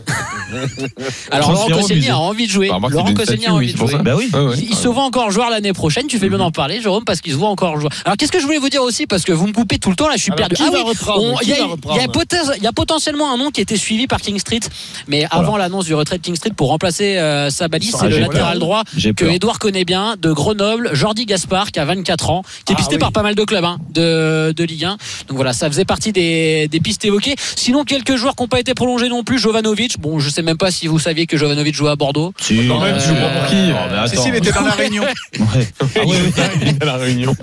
[1.30, 2.10] Alors, Laurent musée.
[2.10, 2.68] a envie de jouer.
[2.68, 3.94] Bah, Laurent Koscielny a oui, envie de jouer.
[4.02, 4.30] Bah oui.
[4.32, 4.56] Ouais.
[4.58, 6.06] Il se voit encore joueur l'année prochaine.
[6.06, 7.92] Tu fais bien d'en parler, Jérôme, parce qu'il se voit encore joueur.
[8.04, 9.96] Alors, qu'est-ce que je voulais vous dire aussi Parce que vous me coupez tout le
[9.96, 10.62] temps, là, je suis Alors, perdu.
[10.62, 14.20] Ah oui, il y, y y a potentiellement un nom qui a été suivi par
[14.20, 14.60] King Street,
[15.06, 18.84] mais avant l'annonce du retrait de King Street pour remplacer euh, c'est le latéral droit
[19.16, 19.24] que.
[19.24, 22.98] Edouard connaît bien, de Grenoble, Jordi Gaspard, qui a 24 ans, qui est Ah pisté
[22.98, 24.90] par pas mal de clubs hein, de, Ligue 1.
[25.28, 27.34] Donc voilà, ça faisait partie des pistes évoquées.
[27.56, 29.38] Sinon, quelques joueurs qui n'ont pas été prolongés non plus.
[29.38, 32.32] Jovanovic, bon, je sais même pas si vous saviez que Jovanovic jouait à Bordeaux.
[32.40, 32.66] Si.
[32.68, 34.70] Quand même, Euh, joues pas pour qui Non, mais Si, si, il était dans la
[34.72, 35.02] réunion.
[35.02, 35.68] Ouais.
[35.80, 36.42] Ah oui, oui.
[36.62, 37.34] Il est à la réunion.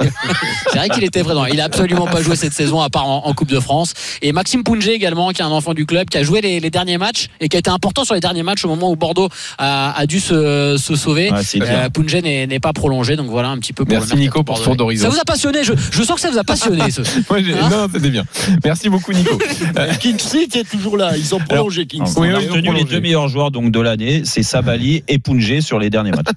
[0.71, 1.45] C'est vrai qu'il était présent.
[1.45, 3.93] Il a absolument pas joué cette saison à part en, en Coupe de France.
[4.21, 6.69] Et Maxime Punge également, qui est un enfant du club, qui a joué les, les
[6.69, 9.29] derniers matchs et qui a été important sur les derniers matchs au moment où Bordeaux
[9.57, 11.31] a, a dû se, se sauver.
[11.31, 11.89] Euh.
[11.89, 14.63] Punge n'est pas prolongé, donc voilà un petit peu pour Merci le Nico pour ce
[14.63, 14.97] tour bordelais.
[14.99, 15.09] d'horizon.
[15.09, 16.91] Ça vous a passionné je, je sens que ça vous a passionné.
[16.91, 17.01] Ce...
[17.29, 18.23] Moi, Hein Non, c'était bien.
[18.63, 19.37] Merci beaucoup, Nico.
[19.77, 21.15] Euh, King Street est toujours là.
[21.17, 21.87] Ils ont prolongé.
[22.17, 25.03] Oui, a oui, ils ont retenu les deux meilleurs joueurs donc de l'année, c'est Sabali
[25.07, 26.27] et Punjé sur les derniers matchs.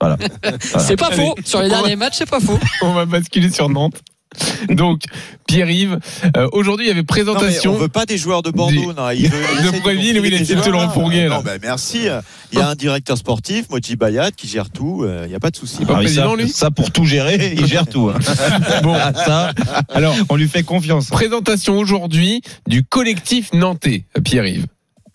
[0.00, 0.16] Voilà.
[0.78, 1.16] C'est pas Allez.
[1.16, 1.34] faux.
[1.44, 2.58] Sur les derniers matchs, c'est pas faux.
[2.82, 4.00] On va basculer sur Nantes.
[4.68, 5.02] Donc,
[5.46, 5.98] Pierre-Yves,
[6.36, 7.72] euh, aujourd'hui, il y avait Non, présentation.
[7.74, 8.72] on veut pas des joueurs de Bordeaux.
[8.78, 10.88] Du- non, il veut- il de Préville, oui, il des de te le joueurs.
[10.88, 11.36] refourguer, là.
[11.38, 12.06] Non, ben, merci.
[12.52, 15.02] Il y a un directeur sportif, Moji Bayat, qui gère tout.
[15.02, 15.78] euh, Il n'y a pas de souci.
[15.88, 18.10] Ah président, ça, lui ça, pour tout gérer, il gère tout.
[18.14, 18.18] hein.
[18.82, 19.52] Bon, Ah, ça,
[19.88, 21.08] alors, on lui fait confiance.
[21.08, 24.66] présentation aujourd'hui du collectif nantais, Pierre-Yves.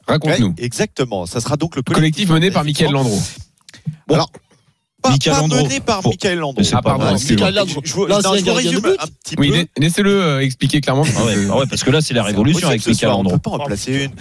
[0.08, 0.48] Raconte-nous.
[0.48, 1.26] Ouais, exactement.
[1.26, 3.20] Ça sera donc le Collectif mené par Mickaël Landreau.
[4.08, 4.32] Bon, alors,
[5.04, 5.64] pas, Landreau.
[5.64, 6.62] mené par Pour- Michael Landreau.
[6.74, 7.06] Ah, pardon.
[7.14, 8.96] Michael Je, Landreau, je, non, l'ancien je vous gardien de résume but.
[9.00, 9.56] un petit Oui, peu.
[9.58, 11.06] la- laissez-le euh, expliquer clairement.
[11.18, 13.24] Ah ouais, ah ouais, parce que là, c'est la révolution avec Michael ce soir, On
[13.24, 13.38] ne Landreau.
[13.40, 14.12] peut pas en placer une.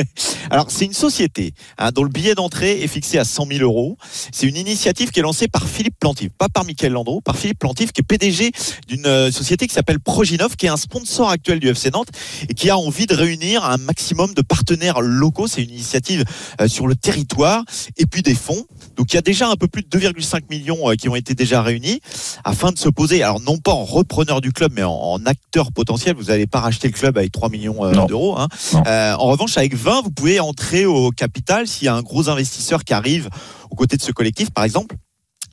[0.50, 3.96] Alors, c'est une société hein, dont le billet d'entrée est fixé à 100 000 euros.
[4.32, 7.58] C'est une initiative qui est lancée par Philippe Plantif, pas par Michael Landreau, par Philippe
[7.58, 8.52] Plantif, qui est PDG
[8.88, 12.08] d'une euh, société qui s'appelle Proginov, qui est un sponsor actuel du FC Nantes
[12.48, 15.46] et qui a envie de réunir un maximum de partenaires locaux.
[15.46, 16.24] C'est une initiative
[16.60, 17.64] euh, sur le territoire
[17.96, 18.64] et puis des fonds.
[18.96, 21.34] Donc, il y a déjà un peu plus de 2,5 millions euh, qui ont été
[21.34, 22.00] déjà réunis
[22.44, 25.72] afin de se poser, alors non pas en repreneur du club, mais en, en acteur
[25.72, 26.14] potentiel.
[26.16, 28.36] Vous n'allez pas racheter le club avec 3 millions euh, d'euros.
[28.38, 28.48] hein.
[28.86, 32.28] Euh, en revanche, avec 20, vous pouvez entrer au capital s'il y a un gros
[32.28, 33.28] investisseur qui arrive
[33.70, 34.96] aux côtés de ce collectif, par exemple.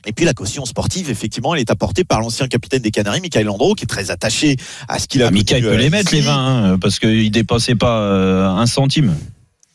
[0.06, 3.44] Et puis la caution sportive, effectivement, elle est apportée par l'ancien capitaine des Canaries, Michael
[3.44, 4.56] Landreau, qui est très attaché
[4.88, 6.26] à ce qu'il a Ah, Michael peut les mettre, les ici.
[6.26, 6.34] 20,
[6.72, 9.14] hein, parce qu'il dépassait pas euh, un centime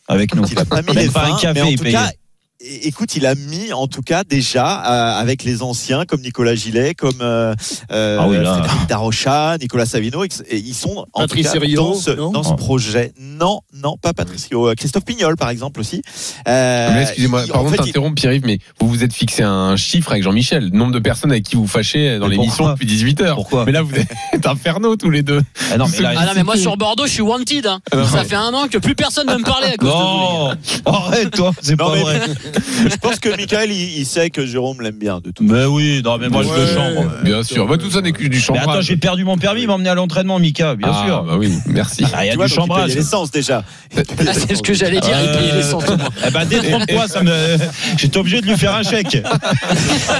[0.07, 0.43] avec nous.
[0.51, 2.11] Il a pas mis les pas un 20, café, mais en tout cas,
[2.61, 4.85] écoute, il a mis en tout cas déjà
[5.17, 7.53] euh, avec les anciens comme Nicolas Gilet, comme euh,
[7.91, 8.59] euh, Ah oui, là.
[8.59, 12.43] Frédéric Darocha, Nicolas Savino, et ils sont en Patrice tout cas dans ce, non dans
[12.43, 13.13] ce projet.
[13.19, 14.69] Non, non, pas Patricio.
[14.69, 16.01] Euh, Christophe Pignol, par exemple aussi.
[16.47, 20.23] Euh, excusez-moi, pardon en de t'interrompre, Pierre-Yves, mais vous vous êtes fixé un chiffre avec
[20.23, 23.35] Jean-Michel, le nombre de personnes avec qui vous fâchez dans l'émission depuis 18 heures.
[23.35, 25.41] Pourquoi Mais là, vous êtes infernaux tous les deux.
[25.71, 27.65] Ah non, mais là, Ah non, mais moi sur Bordeaux, je suis wanted.
[27.67, 27.79] hein.
[27.91, 28.25] Ah, Ça ouais.
[28.25, 30.81] fait un an que plus personne ne me parlait à cause de vous.
[30.85, 32.21] Non, arrête toi, c'est Non, pas mais- vrai.
[32.89, 35.43] je pense que Michael, il, il sait que Jérôme l'aime bien de tout.
[35.43, 37.11] Mais oui, non, mais moi je le chambre.
[37.23, 37.67] Bien sûr.
[37.67, 38.67] Bah, tout ça n'est que du Mais chambrage.
[38.67, 41.23] attends, j'ai perdu mon permis, il m'a emmené à l'entraînement, Mika, bien Ah, sûr.
[41.23, 42.03] Bah oui, merci.
[42.13, 42.95] Ah, il y a Tu vois, du donc il chambrage.
[42.95, 43.63] l'essence déjà.
[44.27, 45.83] Ah, c'est ce que j'allais dire, il paye l'essence.
[46.27, 47.57] Eh ben, détrompe-toi, ça me...
[47.97, 49.17] j'étais obligé de lui faire un chèque.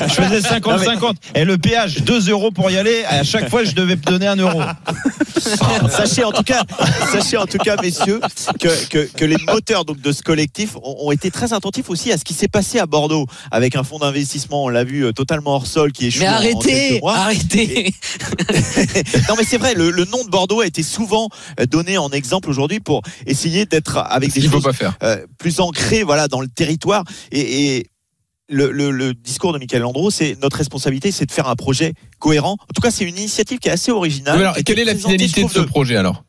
[0.07, 1.13] je faisais 50-50.
[1.35, 3.03] Et le péage, 2 euros pour y aller.
[3.09, 4.61] À chaque fois, je devais me donner 1 euro.
[5.89, 6.63] sachez en tout cas,
[7.11, 8.19] sachez en tout cas, messieurs,
[8.59, 12.11] que, que, que les moteurs donc de ce collectif ont, ont été très attentifs aussi
[12.11, 15.12] à ce qui s'est passé à Bordeaux avec un fonds d'investissement, on l'a vu, euh,
[15.13, 17.93] totalement hors sol qui échoue Mais en arrêtez, arrêtez.
[19.30, 22.10] non mais c'est vrai, le, le nom de Bordeaux a été souvent euh, donné en
[22.10, 24.97] exemple aujourd'hui pour essayer d'être avec des choses pas faire.
[25.04, 27.04] euh, plus ancrées voilà, dans le territoire.
[27.32, 27.88] Et, et
[28.49, 31.93] le, le- le discours de Michael Landreau, c'est notre responsabilité, c'est de faire un projet
[32.19, 32.54] cohérent.
[32.54, 34.36] En tout cas, c'est une initiative qui est assez originale.
[34.38, 36.23] Oui, alors, quelle est la finalité de ce projet alors?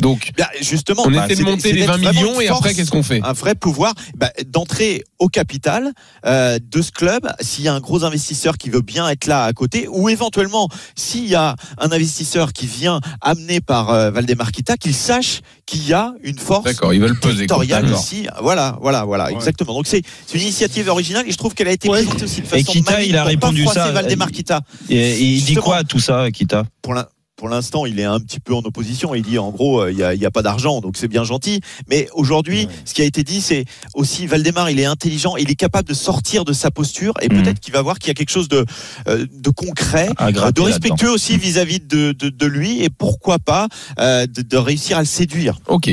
[0.00, 2.72] Donc, Bah, justement, on bah, essaie de monter les d'être 20 vraiment millions et après,
[2.74, 5.92] qu'est-ce qu'on fait un vrai pouvoir bah, d'entrer au capital
[6.24, 9.44] euh, de ce club s'il y a un gros investisseur qui veut bien être là
[9.44, 14.50] à côté ou éventuellement s'il y a un investisseur qui vient amené par euh, Valdemar
[14.50, 17.46] Kita qu'il sache qu'il y a une force D'accord, ils veulent peser.
[17.94, 20.02] ici voilà voilà voilà exactement donc c'est
[20.34, 22.02] une initiative originale et je trouve qu'elle a été Ouais.
[22.02, 23.90] présentée aussi de Et façon Kita, maligne il a répondu ça.
[23.92, 26.64] Valdemar Kita Et, et il dit quoi tout ça, Kita?
[26.80, 27.06] Pour l'in-
[27.42, 29.16] pour l'instant, il est un petit peu en opposition.
[29.16, 31.08] Il dit en gros, euh, il n'y a, il y a pas d'argent, donc c'est
[31.08, 31.60] bien gentil.
[31.90, 35.56] Mais aujourd'hui, ce qui a été dit, c'est aussi Valdemar, il est intelligent, il est
[35.56, 37.42] capable de sortir de sa posture et Mhm.
[37.42, 38.64] peut-être qu'il va voir qu'il y a quelque chose de,
[39.08, 40.08] euh, de concret,
[40.54, 43.66] de respectueux aussi vis-à-vis de, de, de lui et pourquoi pas
[43.98, 45.58] euh, de, de réussir à le séduire.
[45.66, 45.90] Ok.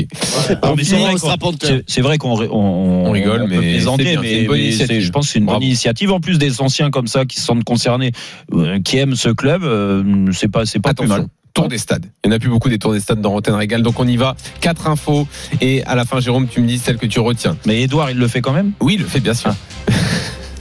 [1.88, 5.46] C'est vrai on qu'on- on, On rigole, mais plaisanter, bien, je pense que c'est une
[5.46, 5.58] Bravo.
[5.58, 6.12] bonne initiative.
[6.12, 8.12] En plus des anciens comme ça qui se sentent concernés,
[8.52, 11.26] euh, qui aiment ce club, euh, c'est pas c'est pas plus mal.
[11.54, 12.06] Tour des stades.
[12.24, 13.82] Il n'y en a plus beaucoup des tours des stades dans Rotten Régal.
[13.82, 14.36] Donc on y va.
[14.60, 15.26] Quatre infos.
[15.60, 17.56] Et à la fin, Jérôme, tu me dis celle que tu retiens.
[17.66, 18.72] Mais Edouard, il le fait quand même?
[18.80, 19.50] Oui, il le fait bien sûr.
[19.50, 19.92] Ah.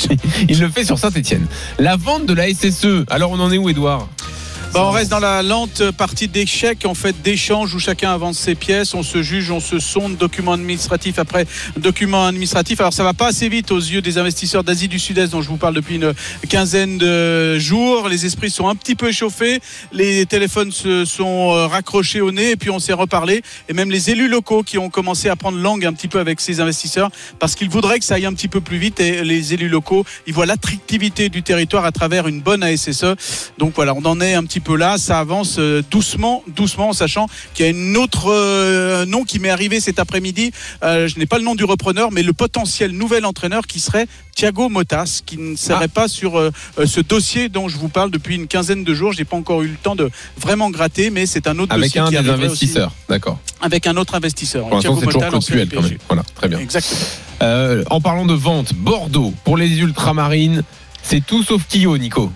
[0.50, 1.46] il le fait sur Saint-Etienne.
[1.78, 3.06] La vente de la SSE.
[3.10, 4.10] Alors on en est où, Edouard
[4.74, 8.54] Bah, on reste dans la lente partie d'échec, en fait, d'échange où chacun avance ses
[8.54, 12.80] pièces, on se juge, on se sonde, document administratif après document administratif.
[12.80, 15.50] Alors ça va pas assez vite aux yeux des investisseurs d'Asie du Sud-Est dont je
[15.50, 16.14] vous parle depuis une
[16.50, 18.10] quinzaine de jours.
[18.10, 19.60] Les esprits sont un petit peu échauffés,
[19.92, 23.42] les téléphones se sont euh, raccrochés au nez et puis on s'est reparlé.
[23.70, 26.40] Et même les élus locaux qui ont commencé à prendre langue un petit peu avec
[26.40, 29.56] ces investisseurs parce qu'ils voudraient que ça aille un petit peu plus vite et les
[29.56, 33.06] élus locaux, ils voient l'attractivité du territoire à travers une bonne ASSE.
[33.58, 34.98] Donc voilà, on en est un petit peu là.
[34.98, 39.40] Ça avance euh, doucement, doucement, en sachant qu'il y a une autre euh, nom qui
[39.40, 40.52] m'est arrivé cet après-midi.
[40.84, 44.08] Euh, je n'ai pas le nom du repreneur, mais le potentiel nouvel entraîneur qui serait
[44.36, 46.52] Thiago Motas, qui ne serait pas sur euh,
[46.86, 49.12] ce dossier dont je vous parle depuis une quinzaine de jours.
[49.14, 52.02] J'ai pas encore eu le temps de vraiment gratter, mais c'est un autre Avec dossier
[52.02, 52.92] un qui des investisseurs.
[53.10, 53.40] D'accord.
[53.62, 54.64] avec un autre investisseur.
[54.68, 55.98] Pour l'instant, Thiago c'est toujours Puel quand même.
[56.08, 56.60] Voilà, très bien.
[56.60, 57.00] Exactement.
[57.90, 60.64] En parlant de vente, Bordeaux, pour les ultramarines,
[61.02, 62.32] c'est tout sauf Kyo, Nico.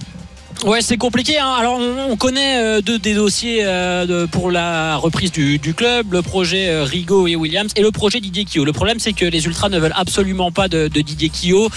[0.65, 1.37] Ouais, c'est compliqué.
[1.39, 1.53] hein.
[1.59, 5.73] Alors, on, on connaît euh, deux des dossiers euh, de- pour la reprise du, du
[5.73, 8.63] club, le projet euh, Rigaud et Williams et le projet Didier Quillot.
[8.63, 11.69] Le problème, c'est que les Ultras ne veulent absolument pas de, de Didier Quillot,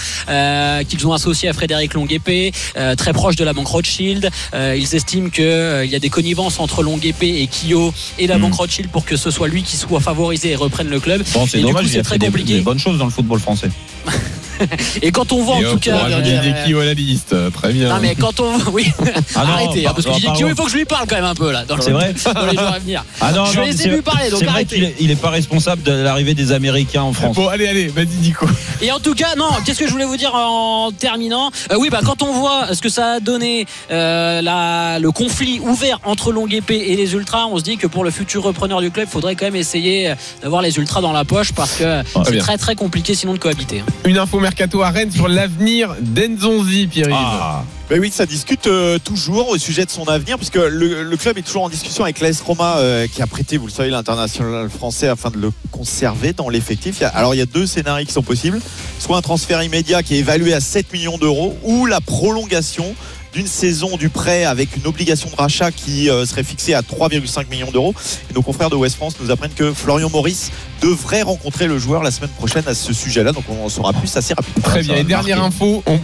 [0.87, 2.51] qu'ils ont associé à Frédéric Longuepé,
[2.97, 4.29] très proche de la banque Rothschild.
[4.53, 5.43] Ils estiment qu'il
[5.89, 8.41] y a des connivences entre Longuepé et Quillot et la Mhm.
[8.43, 11.23] banque Rothschild pour que ce soit lui qui soit favorisé et reprenne le club.
[11.33, 12.53] Bon, c'est dommage, il c'est a très des, compliqué.
[12.55, 13.69] des bonnes choses dans le football français.
[15.01, 16.21] Et quand on voit Et en tout cas.
[16.21, 17.35] Didier Quillot à la liste.
[17.53, 17.89] Très bien.
[17.89, 18.85] non mais quand on oui
[19.35, 20.35] Ah non, arrêtez hein, par- parce que.
[20.35, 22.45] Quillot il faut que je lui parle quand même un peu là C'est vrai dans
[22.45, 24.45] les jours à venir Ah non, Je non, les ai c'est- vus parler, donc C'est
[24.45, 24.75] vrai arrêtez.
[24.75, 27.35] qu'il est, il est pas responsable de l'arrivée des Américains en France.
[27.35, 28.45] Bon, allez, allez, vas-y, Nico.
[28.81, 31.51] et en tout cas non qu'est-ce que je voulais vous dire en terminant?
[31.71, 35.59] Euh, oui bah quand on voit ce que ça a donné euh, la, le conflit
[35.59, 38.91] ouvert entre Longuepé et les Ultras on se dit que pour le futur repreneur du
[38.91, 42.31] club il faudrait quand même essayer d'avoir les Ultras dans la poche parce que c'est
[42.31, 42.41] bien.
[42.41, 43.91] très très compliqué sinon de cohabiter hein.
[44.05, 47.17] Une info mercato à Rennes sur l'avenir d'Enzonzi, Pierre-Yves.
[47.17, 51.17] Ah, Ben oui, ça discute euh, toujours au sujet de son avenir, puisque le, le
[51.17, 53.89] club est toujours en discussion avec l'AS Roma, euh, qui a prêté, vous le savez,
[53.89, 57.01] l'international français afin de le conserver dans l'effectif.
[57.13, 58.61] Alors il y a deux scénarios qui sont possibles,
[58.99, 62.95] soit un transfert immédiat qui est évalué à 7 millions d'euros, ou la prolongation
[63.33, 67.49] d'une saison du prêt avec une obligation de rachat qui euh, serait fixée à 3,5
[67.49, 67.93] millions d'euros.
[68.29, 72.03] Et nos confrères de West France nous apprennent que Florian Maurice devrait rencontrer le joueur
[72.03, 74.63] la semaine prochaine à ce sujet-là, donc on en saura plus assez rapidement.
[74.63, 74.95] Très bien.
[74.95, 75.83] Et dernière info.
[75.85, 75.99] On...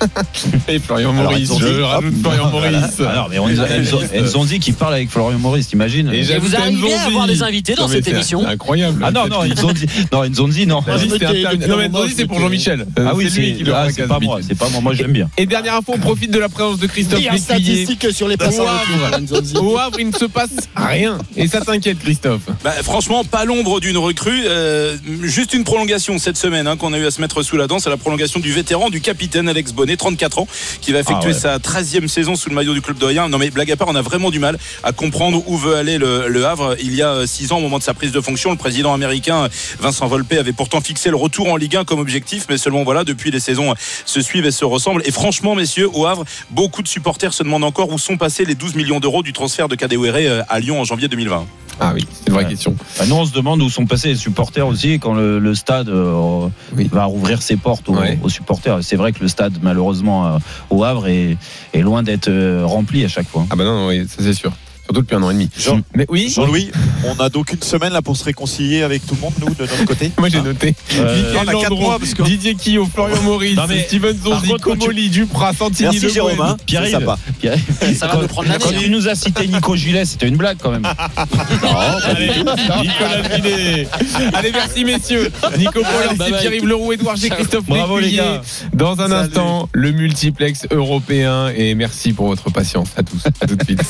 [0.68, 3.00] Et Florian Alors, Maurice, dit, je hop, rajoute Florian Maurice.
[3.00, 6.76] Alors, mais on, Enzo dit qu'il parle avec Florian Maurice, t'imagines Et Et vous arrivez
[6.92, 7.06] à Nzonzi.
[7.06, 9.02] avoir des invités dans Non, cette c'est émission Incroyable.
[9.04, 10.80] Ah non, non, Nzonzi, non, Nzonzi, non.
[10.82, 12.86] Nzonzi, c'est mais Nzonzi, c'est pour Jean-Michel.
[12.96, 15.28] Ah oui, c'est lui qui le ah, pas moi, c'est pas moi, moi j'aime bien.
[15.36, 17.84] Et dernière info, on profite de la présence de Christophe Pire Lécuyer.
[17.84, 19.20] statistique sur les Au Havre.
[19.20, 19.56] Nzonzi.
[19.56, 21.18] Au Havre, il ne se passe rien.
[21.36, 22.42] Et ça t'inquiète, Christophe?
[22.64, 24.44] Bah, franchement, pas l'ombre d'une recrue.
[24.46, 27.66] euh, juste une prolongation cette semaine hein, qu'on a eu à se mettre sous la
[27.66, 27.78] dent.
[27.78, 30.48] C'est la prolongation du vétéran, du capitaine Alex Bonnet, 34 ans,
[30.80, 31.58] qui va effectuer Ah ouais.
[31.58, 33.28] sa 13e saison sous le maillot du club d'Orient.
[33.28, 35.98] Non mais blague à part, on a vraiment du mal à comprendre où veut aller
[35.98, 36.74] le, le Havre.
[36.82, 39.48] Il y a 6 ans, au moment de sa prise de fonction, le président américain
[39.78, 42.46] Vincent Volpe avait pourtant fixé le retour en Ligue 1 comme objectif.
[42.48, 43.74] Mais seulement voilà, depuis les saisons
[44.06, 45.02] se suivent et se ressemblent.
[45.04, 48.54] Et franchement, messieurs, au Havre, beaucoup de supporters se demandent encore où sont passés les
[48.54, 51.46] 12 millions d'euros du transfert de Kadewere euh, à Lyon en janvier 2020.
[51.78, 52.50] Ah oui, c'est une vraie Ouais.
[52.50, 52.74] question.
[52.98, 55.88] Bah, nous, on se demande où sont passés les supporters aussi quand le, le stade
[55.90, 56.88] euh, Oui.
[56.90, 58.18] va rouvrir ses portes aux, Ouais.
[58.22, 58.78] aux supporters.
[58.82, 60.38] C'est vrai que le stade, malheureusement, euh,
[60.70, 61.36] au Havre, est,
[61.74, 63.46] est loin d'être euh, rempli à chaque fois.
[63.50, 64.52] Ah bah non, non, oui, ça c'est sûr.
[64.86, 65.50] Surtout depuis un an et demi.
[65.58, 66.70] Jean- Mais oui, Jean-Louis,
[67.04, 69.62] on a donc une semaine là pour se réconcilier avec tout le monde, nous, de
[69.62, 70.12] notre côté.
[70.18, 70.74] moi j'ai Hein noté.
[70.94, 73.82] Euh, Michael on a quatre Landreau, mois, parce que- Didier Quillot, Florian Maurice, Non, mais
[73.84, 77.18] Steven Zonzi, quand tu- Comoli, Duprat, Santini, Merci Le Jérôme, hein, Pierre c'est sympa.
[77.40, 77.56] Pierre-
[77.96, 78.78] Ça va nous prendre l'année, quand hein.
[78.80, 80.84] tu nous as cité Nico Gillet, c'était une blague quand même.
[82.04, 83.88] Allez, Nicolas Vinet.
[84.34, 85.30] Allez, merci messieurs.
[85.58, 86.30] Nico bye bye.
[86.40, 88.42] Pierre-Yves Leroux, Edouard G, Christophe Bravo, les gars.
[88.72, 89.14] Dans un Salut.
[89.14, 91.48] instant, le multiplex européen.
[91.56, 93.22] Et merci pour votre patience à tous.
[93.40, 93.80] À tout de suite.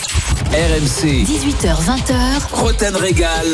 [0.87, 2.15] RMC, 18h20h,
[2.53, 3.45] Roten Régal.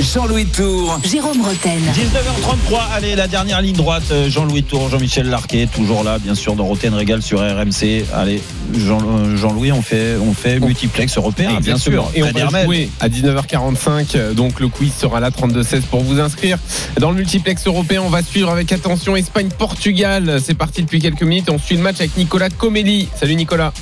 [0.00, 1.00] Jean-Louis Tour.
[1.02, 1.80] Jérôme Roten.
[1.80, 4.04] 19h33, allez, la dernière ligne droite.
[4.12, 8.04] euh, Jean-Louis Tour, Jean-Michel Larquet, toujours là, bien sûr, dans Roten Régal sur RMC.
[8.14, 8.40] Allez,
[8.72, 12.08] Jean- euh, Jean-Louis, on fait, on fait multiplex européen, bien sûr.
[12.14, 14.14] Et on va jouer à 19h45.
[14.14, 16.56] euh, Donc le quiz sera là 32-16 pour vous inscrire.
[17.00, 20.38] Dans le multiplex européen, on va suivre avec attention Espagne-Portugal.
[20.40, 21.50] C'est parti depuis quelques minutes.
[21.50, 23.08] On suit le match avec Nicolas Comelli.
[23.18, 23.72] Salut Nicolas.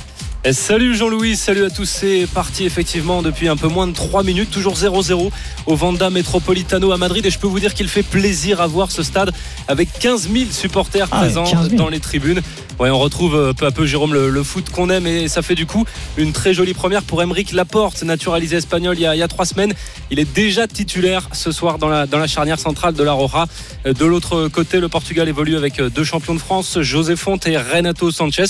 [0.43, 1.85] Et salut Jean-Louis, salut à tous.
[1.85, 5.29] C'est parti effectivement depuis un peu moins de 3 minutes, toujours 0-0
[5.67, 7.23] au Vanda Metropolitano à Madrid.
[7.27, 9.31] Et je peux vous dire qu'il fait plaisir à voir ce stade
[9.67, 11.75] avec 15 000 supporters Ah présents 15 000.
[11.75, 12.41] dans les tribunes.
[12.79, 15.43] Ouais, on retrouve euh, peu à peu Jérôme le, le foot qu'on aime et ça
[15.43, 15.85] fait du coup
[16.17, 19.27] une très jolie première pour Emeric Laporte, naturalisé espagnol il y a, il y a
[19.27, 19.73] trois semaines.
[20.09, 23.45] Il est déjà titulaire ce soir dans la, dans la charnière centrale de la Roja.
[23.85, 27.45] Euh, De l'autre côté, le Portugal évolue avec euh, deux champions de France, José Fonte
[27.45, 28.45] et Renato Sanchez.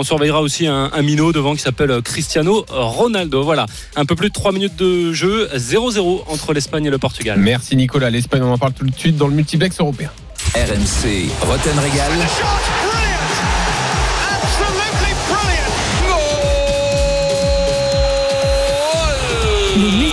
[0.00, 3.42] On surveillera aussi un, un minot devant qui s'appelle euh, Cristiano Ronaldo.
[3.42, 7.36] Voilà, un peu plus de 3 minutes de jeu, 0-0 entre l'Espagne et le Portugal.
[7.40, 8.08] Merci Nicolas.
[8.08, 10.10] L'Espagne, on en parle tout de suite dans le multiplex européen.
[10.54, 12.12] RMC, Roten Régal.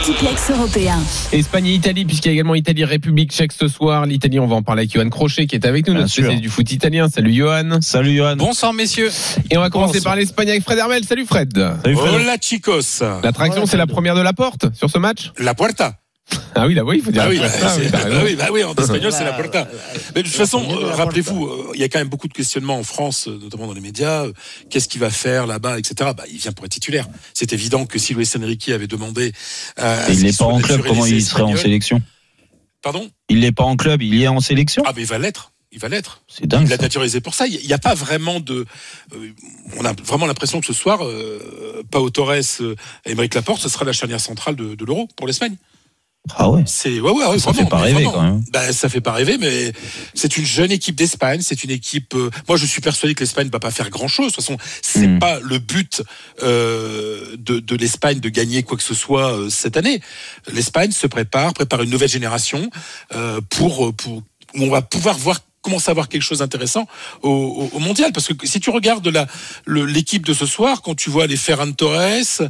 [0.07, 0.99] Multiplex européen.
[1.31, 4.05] Espagne et Italie, puisqu'il y a également Italie-République tchèque ce soir.
[4.05, 6.23] L'Italie, on va en parler avec Johan Crochet qui est avec nous, Bien notre sûr.
[6.23, 7.09] spécialiste du foot italien.
[7.09, 7.79] Salut Johan.
[7.81, 8.35] Salut Johan.
[8.35, 9.09] Bonsoir messieurs.
[9.49, 10.11] Et on va commencer Bonsoir.
[10.13, 11.03] par l'Espagne avec Fred Hermel.
[11.05, 11.51] Salut Fred.
[11.83, 12.13] Salut Fred.
[12.21, 13.01] Hola chicos.
[13.23, 15.31] L'attraction, c'est la première de la porte sur ce match?
[15.39, 15.95] La puerta.
[16.55, 17.23] Ah oui, là, oui, il faut dire.
[17.23, 19.67] Ah oui, bah, oui, bah oui, bah oui, en espagnol c'est la puerta.
[20.15, 22.77] Mais de toute façon, euh, rappelez-vous, euh, il y a quand même beaucoup de questionnements
[22.77, 24.25] en France, euh, notamment dans les médias.
[24.25, 24.33] euh,
[24.69, 26.11] Qu'est-ce qu'il va faire là-bas, etc.
[26.15, 27.07] Bah, il vient pour être titulaire.
[27.33, 29.33] C'est évident que si Luis Enrique avait demandé.
[29.79, 32.01] euh, il n'est pas en club, comment il serait en sélection?
[32.81, 33.09] Pardon?
[33.29, 34.81] Il n'est pas en club, il y est en sélection?
[34.85, 35.51] Ah, mais il va l'être.
[35.71, 36.21] Il va l'être.
[36.27, 36.63] C'est dingue.
[36.63, 37.47] Il l'a naturalisé pour ça.
[37.47, 38.65] Il n'y a pas vraiment de.
[39.13, 39.31] euh,
[39.77, 43.67] on a vraiment l'impression que ce soir, euh, Pau Torres euh, et Émeric Laporte, ce
[43.67, 45.57] sera la charnière centrale de, de l'Euro pour l'Espagne.
[46.35, 46.63] Ah ouais.
[46.65, 48.11] C'est ouais, ouais, ouais, Ça vraiment, fait pas rêver, vraiment.
[48.11, 48.43] quand même.
[48.51, 49.71] Bah, ça fait pas rêver, mais
[50.13, 51.41] c'est une jeune équipe d'Espagne.
[51.41, 52.13] C'est une équipe.
[52.15, 54.27] euh, moi, je suis persuadé que l'Espagne va pas faire grand chose.
[54.31, 55.19] De toute façon, c'est Mm.
[55.19, 56.01] pas le but
[56.43, 60.01] euh, de, de l'Espagne de gagner quoi que ce soit euh, cette année.
[60.51, 62.69] L'Espagne se prépare, prépare une nouvelle génération
[63.13, 64.13] euh, pour pour
[64.57, 66.85] où on va pouvoir voir commencer à avoir quelque chose d'intéressant
[67.23, 67.29] au,
[67.61, 69.09] au- au mondial parce que si tu regardes
[69.97, 72.41] l'équipe de ce soir quand tu vois les Ferran Torres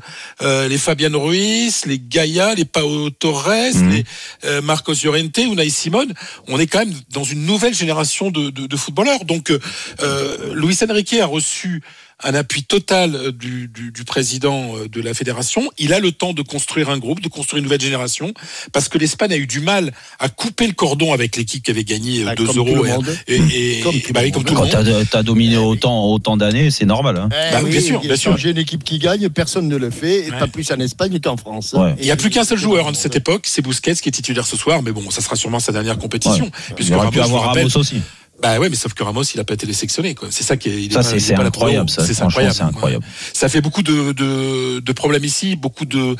[0.41, 3.89] euh, les Fabian Ruiz les Gaia les Pau Torres Mhm.
[3.91, 4.03] les
[4.45, 6.07] euh, Marcos Llorente Unai Simon
[6.47, 10.77] on est quand même dans une nouvelle génération de, de, de footballeurs donc euh, Luis
[10.89, 11.81] Enrique a reçu
[12.23, 15.69] un appui total euh, du, du, du, président euh, de la fédération.
[15.77, 18.33] Il a le temps de construire un groupe, de construire une nouvelle génération,
[18.71, 21.83] parce que l'Espagne a eu du mal à couper le cordon avec l'équipe qui avait
[21.83, 22.85] gagné 2 Ah, euros.
[23.27, 26.71] Et, et, Comme et- bah oui, comme tout Quand t'as as dominé autant, autant d'années,
[26.71, 27.17] c'est normal.
[27.17, 27.29] Hein.
[27.31, 28.37] Eh Bah, oui, bien sûr, bien sûr.
[28.37, 30.39] J'ai une équipe qui gagne, personne ne le fait, et Ouais.
[30.39, 31.73] pas plus en Espagne qu'en France.
[31.73, 31.91] Ouais.
[31.97, 34.09] Et- Il n'y a plus qu'un seul joueur hein, de cette époque, c'est Busquets qui
[34.09, 36.49] est titulaire ce soir, mais bon, ça sera sûrement sa dernière compétition.
[36.69, 38.01] Il Puisque aurait pu avoir Ramos aussi.
[38.41, 40.13] Bah ouais, mais sauf que Ramos, il a pas été sélectionné.
[40.13, 40.27] Quoi.
[40.31, 40.83] C'est ça qui est.
[40.83, 41.89] il est Ça, c'est incroyable.
[41.89, 42.55] Ça, C'est incroyable.
[42.61, 43.05] incroyable.
[43.33, 46.15] Ça fait beaucoup de, de, de problèmes ici, beaucoup de,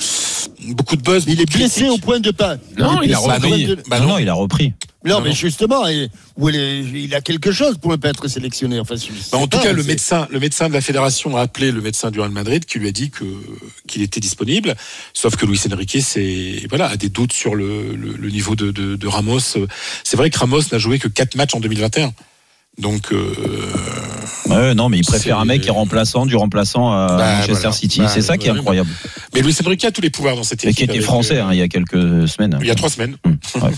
[0.70, 1.26] beaucoup de buzz.
[1.28, 2.56] Il est blessé au point de pas.
[2.78, 3.66] Non, il a repris.
[3.66, 4.74] de- Bah non, il a repris.
[5.06, 8.10] Non, Non, mais justement, et- où il, est- il a quelque chose pour ne pas
[8.10, 8.80] être sélectionné.
[8.80, 8.96] Enfin,
[9.32, 11.80] Bah, en tout pas, cas, le médecin, le médecin de la fédération a appelé le
[11.82, 13.24] médecin du Real Madrid qui lui a dit que
[13.88, 14.76] qu'il était disponible.
[15.14, 18.72] Sauf que Luis Enrique, c'est voilà, a des doutes sur le, le, le niveau de,
[18.72, 19.40] de, de Ramos.
[20.04, 22.12] C'est vrai que Ramos n'a joué que 4 matchs en 2021.
[22.78, 23.34] Donc, euh,
[24.48, 27.54] Ouais, non, mais il préfère un mec qui est remplaçant du remplaçant à Bah, Manchester
[27.54, 27.72] voilà.
[27.72, 28.00] City.
[28.02, 28.90] Bah, c'est ça qui est incroyable.
[29.34, 30.92] mais Luis Enrique a tous les pouvoirs dans cette Et équipe.
[30.92, 32.58] qui était français euh, hein, il y a quelques semaines.
[32.62, 33.18] Il y a trois semaines.
[33.26, 33.72] Hum, ouais.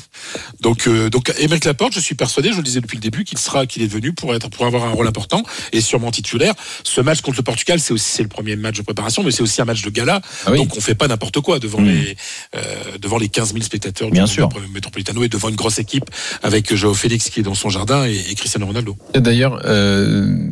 [0.60, 1.32] Donc, euh, donc,
[1.64, 4.12] Laporte, je suis persuadé, je le disais depuis le début, qu'il sera, qu'il est venu
[4.14, 6.54] pour être, pour avoir un rôle important et sûrement titulaire.
[6.84, 9.42] Ce match contre le Portugal, c'est aussi c'est le premier match de préparation, mais c'est
[9.44, 10.22] aussi un match de gala.
[10.46, 10.58] Ah oui.
[10.58, 11.86] Donc, on fait pas n'importe quoi devant Mm.
[11.88, 12.18] les,
[12.56, 12.60] euh,
[13.00, 14.50] devant les 15 000 spectateurs Bien du sûr.
[14.74, 16.06] Metropolitano et devant une grosse équipe
[16.44, 18.87] avec Joao Félix qui est dans son jardin et, et Cristiano Ronaldo.
[19.14, 20.50] D'ailleurs, euh,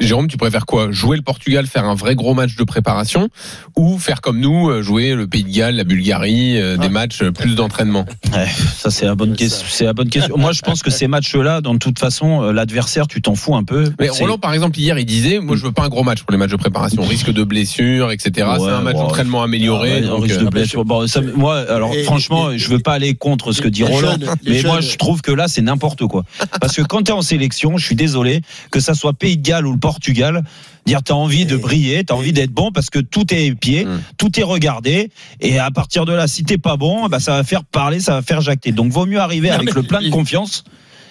[0.00, 0.90] Jérôme, tu préfères quoi?
[0.90, 3.28] Jouer le Portugal, faire un vrai gros match de préparation
[3.76, 6.90] ou faire comme nous, euh, jouer le Pays de Galles, la Bulgarie, euh, des Ah.
[6.90, 8.04] matchs euh, plus d'entraînement?
[8.32, 9.66] Ouais, ça c'est la bonne question.
[9.70, 10.36] C'est la bonne question.
[10.36, 13.62] Moi, je pense que ces matchs-là, dans toute façon, euh, l'adversaire, tu t'en fous un
[13.64, 13.92] peu.
[14.00, 16.22] Mais C'est- Roland, par exemple, hier, il disait Moi, je veux pas un gros match
[16.22, 17.02] pour les matchs de préparation.
[17.02, 18.30] Risque de blessure, etc.
[18.34, 19.00] C'est Ouais, un match ouais.
[19.02, 19.94] d'entraînement amélioré.
[19.94, 20.84] Ouais, donc, risque euh, de blessure.
[20.84, 23.84] Bon, ça, moi, alors Et- franchement, et- je veux pas aller contre ce que dit
[23.84, 26.24] Roland, jeunes- mais moi, jeunes- je trouve que là, c'est n'importe quoi.
[26.60, 29.42] Parce que quand tu es en sélection, je suis désolé, que ça soit Pays de
[29.42, 30.42] Galles ou le Portugal,
[30.86, 34.00] dire t'as envie de briller, t'as envie d'être bon parce que tout est épié, Mm.
[34.18, 37.44] tout est regardé, et à partir de là, si t'es pas bon, bah, ça va
[37.44, 38.72] faire parler, ça va faire jacter.
[38.72, 40.64] Donc, vaut mieux arriver Non, avec le plein de confiance.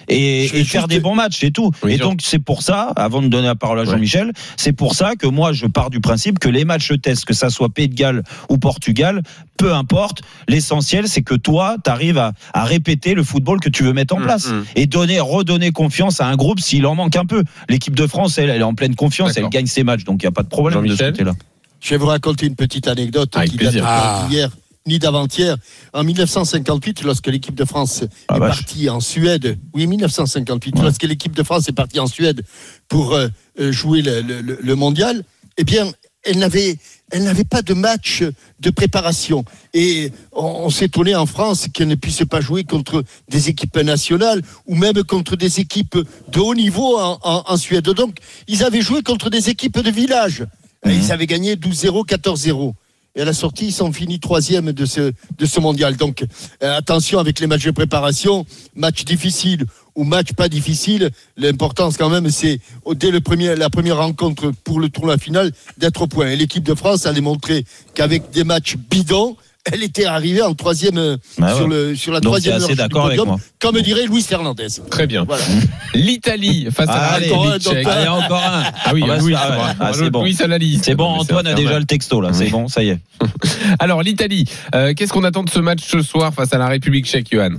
[0.07, 1.71] Et, faire des bons matchs, c'est tout.
[1.83, 2.09] Oui, et Jean.
[2.09, 3.91] donc c'est pour ça, avant de donner la parole à Ouais.
[3.91, 7.33] Jean-Michel, c'est pour ça que moi je pars du principe que les matchs test, que
[7.33, 9.21] ça soit Pays de Galles ou Portugal,
[9.57, 13.83] peu importe, l'essentiel c'est que toi, tu arrives à, à répéter le football que tu
[13.83, 14.63] veux mettre en Mm, place mm.
[14.75, 17.43] et donner, redonner confiance à un groupe s'il en manque un peu.
[17.69, 20.25] L'équipe de France, elle, elle est en pleine confiance, elle gagne ses matchs, donc il
[20.25, 21.33] n'y a pas de problème de ce Jean-Michel côté-là.
[21.81, 24.25] Je vais vous raconter une petite anecdote Avec qui date Ah.
[24.29, 24.49] d'hier
[24.85, 25.55] ni d'avant-hier.
[25.93, 28.57] En 1958, lorsque l'équipe de France Ah, est vache.
[28.57, 30.81] partie en Suède, oui, 1958, Ouais.
[30.83, 32.43] lorsque l'équipe de France est partie en Suède
[32.89, 33.27] pour euh,
[33.59, 35.23] euh, jouer le, le- le- le mondial,
[35.57, 35.91] eh bien,
[36.25, 36.77] elle n'avait,
[37.11, 38.23] elle n'avait pas de match
[38.59, 39.43] de préparation.
[39.73, 44.41] Et on, on s'étonnait en France qu'elle ne puisse pas jouer contre des équipes nationales
[44.65, 45.97] ou même contre des équipes
[46.29, 47.83] de haut niveau en, en- en Suède.
[47.89, 48.17] Donc,
[48.47, 50.45] ils avaient joué contre des équipes de village.
[50.85, 50.91] Mhm.
[50.93, 52.73] Ils avaient gagné 12-0, 14-0.
[53.15, 55.95] Et à la sortie, ils sont finis troisième de ce, mondial.
[55.97, 56.25] Donc,
[56.63, 58.45] euh, attention avec les matchs de préparation,
[58.75, 61.11] match difficile ou match pas difficile.
[61.37, 62.59] L'importance quand même, c'est
[62.95, 66.29] dès la première rencontre pour le tournoi final d'être au point.
[66.29, 69.37] Et l'équipe de France allait montrer qu'avec des matchs bidons,
[69.71, 72.75] elle était arrivée en troisième euh, Ouais, sur, le, sur la Donc, troisième heure du
[72.75, 73.39] d'accord avec moi.
[73.59, 74.67] comme dirait Luis Fernandez.
[74.89, 75.23] Très bien.
[75.23, 75.43] Voilà.
[75.93, 78.63] L'Italie face à la Allez, République encore Allez, encore un.
[78.83, 80.23] Ah oui, On va Louis, ah ah, c'est bon.
[80.25, 80.79] La.
[80.83, 82.99] C'est bon, Antoine a déjà le texto là, c'est bon, ça y est.
[83.79, 84.45] Alors, l'Italie,
[84.75, 87.51] euh, qu'est-ce qu'on attend de ce match ce soir face à la République tchèque, Johan?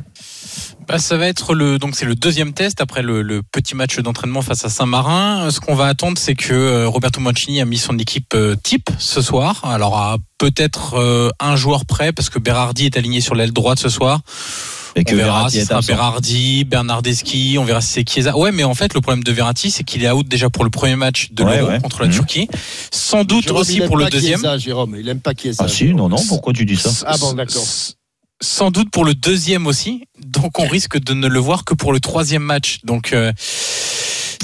[0.87, 3.99] Bah, ça va être le donc c'est le deuxième test après le, le petit match
[3.99, 5.51] d'entraînement face à Saint-Marin.
[5.51, 8.90] Ce qu'on va attendre, c'est que euh, Roberto Mancini a mis son équipe euh, type
[8.99, 9.61] ce soir.
[9.64, 13.79] Alors à peut-être euh, un joueur près parce que Berardi est aligné sur l'aile droite
[13.79, 14.20] ce soir.
[14.97, 15.81] Et on que verra Verratti si sera.
[15.81, 18.37] Berardi, Bernardeschi, on verra si c'est Chiesa.
[18.37, 20.70] Ouais, mais en fait le problème de Verratti, c'est qu'il est out déjà pour le
[20.70, 21.81] premier match de Ouais, l'Euro ouais.
[21.81, 22.12] contre la Mhm.
[22.14, 22.49] Turquie.
[22.92, 24.38] Sans doute Jérôme, aussi pour le pas deuxième.
[24.38, 25.64] Chiesa, Jérôme, il aime pas Chiesa.
[25.66, 27.64] Ah si, non, non, pourquoi tu dis ça Ah bon, d'accord.
[28.42, 30.05] Sans doute pour le deuxième aussi.
[30.18, 32.79] Donc on risque de ne le voir que pour le troisième match.
[32.85, 33.33] Donc euh,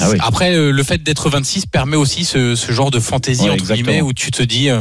[0.01, 0.17] Ah oui.
[0.21, 3.61] après euh, le fait d'être 26 permet aussi ce, ce genre de fantaisie Ouais, entre
[3.61, 3.87] exactement.
[3.91, 4.81] guillemets où tu te dis euh,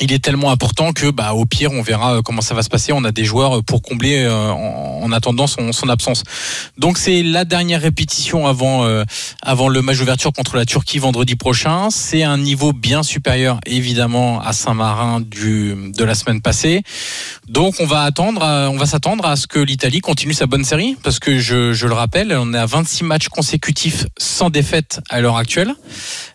[0.00, 2.68] il est tellement important que bah au pire on verra euh, comment ça va se
[2.68, 2.92] passer.
[2.92, 6.22] On a des joueurs euh, pour combler euh, en, en attendant son, son absence.
[6.78, 9.04] Donc c'est la dernière répétition avant euh,
[9.42, 11.88] avant le match d'ouverture contre la Turquie vendredi prochain.
[11.90, 16.82] C'est un niveau bien supérieur évidemment à Saint-Marin du de la semaine passée.
[17.48, 20.64] Donc on va attendre, à- on va s'attendre à ce que l'Italie continue sa bonne
[20.64, 25.00] série parce que je, je le rappelle, on est à 26 matchs consécutifs sans défaite
[25.10, 25.74] à l'heure actuelle.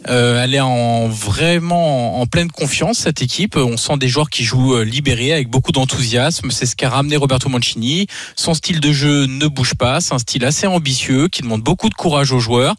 [0.09, 4.29] Euh, elle est en vraiment en, en pleine confiance cette équipe On sent des joueurs
[4.29, 6.51] qui jouent euh, libérés avec beaucoup d'enthousiasme.
[6.51, 8.07] C'est ce qu'a ramené Roberto Mancini.
[8.35, 10.01] Son style de jeu ne bouge pas.
[10.01, 12.75] C'est un style assez ambitieux qui demande beaucoup de courage aux joueurs.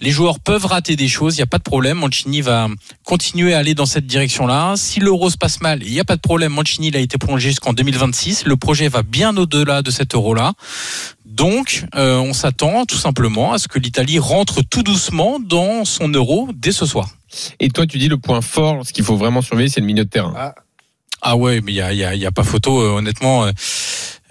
[0.00, 1.36] Les joueurs peuvent rater des choses.
[1.36, 1.98] Il n'y a pas de problème.
[1.98, 2.68] Mancini va
[3.04, 4.74] continuer à aller dans cette direction-là.
[4.76, 6.52] Si l'euro se passe mal, il n'y a pas de problème.
[6.52, 8.44] Mancini il a été prolongé jusqu'en 2026.
[8.46, 10.54] Le projet va bien au-delà de cet euro-là.
[11.38, 16.08] Donc, euh, on s'attend tout simplement à ce que l'Italie rentre tout doucement dans son
[16.08, 17.10] euro dès ce soir.
[17.60, 20.04] Et toi, tu dis le point fort, ce qu'il faut vraiment surveiller, c'est le milieu
[20.04, 20.34] de terrain.
[20.36, 20.54] Ah,
[21.22, 23.46] ah ouais, mais il y a, y, a, y a, pas photo, euh, honnêtement.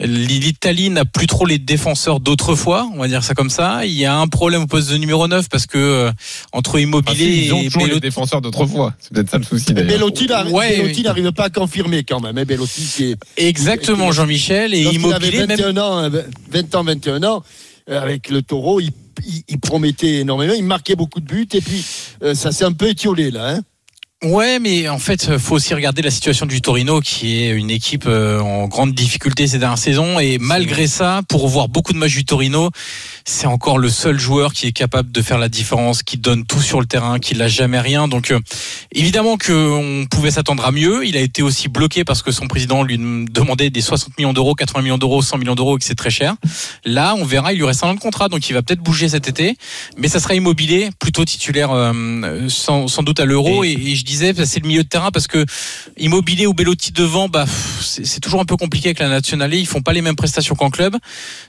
[0.01, 3.85] Euh, L'Italie n'a plus trop les défenseurs d'autrefois, on va dire ça comme ça.
[3.85, 6.11] Il y a un problème au poste de numéro 9 parce que euh,
[6.53, 8.93] entre Immobilier ah, si, ils ont et toujours les Bellotti- défenseurs d'autrefois.
[8.99, 9.89] C'est peut-être ça le souci d'ailleurs.
[9.91, 11.03] Bellotti n'arrive Ouais, Bellotti oui.
[11.03, 12.37] n'arrive pas à confirmer quand même.
[12.37, 14.73] hein, Bellotti qui est Exactement, Jean-Michel.
[14.73, 16.21] Et avait Immobilier, même 21 ans, euh,
[16.51, 17.43] 20 ans, 21 ans,
[17.89, 18.91] euh, avec le taureau, il,
[19.25, 21.83] il- il promettait énormément, il marquait beaucoup de buts, et puis
[22.23, 23.55] euh, ça s'est un peu étiolé là.
[23.55, 23.61] Hein.
[24.23, 28.05] Ouais, mais en fait, faut aussi regarder la situation du Torino, qui est une équipe
[28.07, 30.17] euh, en grande difficulté ces dernières saisons.
[30.17, 32.71] Et malgré ça, pour voir beaucoup de matchs du Torino,
[33.25, 36.61] c'est encore le seul joueur qui est capable de faire la différence, qui donne tout
[36.61, 38.07] sur le terrain, qui lâche jamais rien.
[38.07, 38.39] Donc, euh,
[38.91, 41.05] évidemment qu'on pouvait s'attendre à mieux.
[41.05, 44.55] Il a été aussi bloqué parce que son président lui demandait des 60 millions d'euros,
[44.55, 46.37] 80 millions d'euros, 100 millions d'euros, et que c'est très cher.
[46.85, 49.09] Là, on verra, il lui reste un an de contrat, donc il va peut-être bouger
[49.09, 49.55] cet été.
[49.95, 53.63] Mais ça sera immobilier, plutôt titulaire, euh, sans, sans doute à l'euro.
[53.63, 55.45] Et, et je disais, bah, c'est le milieu de terrain parce que
[55.97, 57.45] immobilier ou Bellotti devant, bah,
[57.81, 59.53] c'est toujours un peu compliqué avec la nationale.
[59.53, 60.95] Ils font pas les mêmes prestations qu'en club.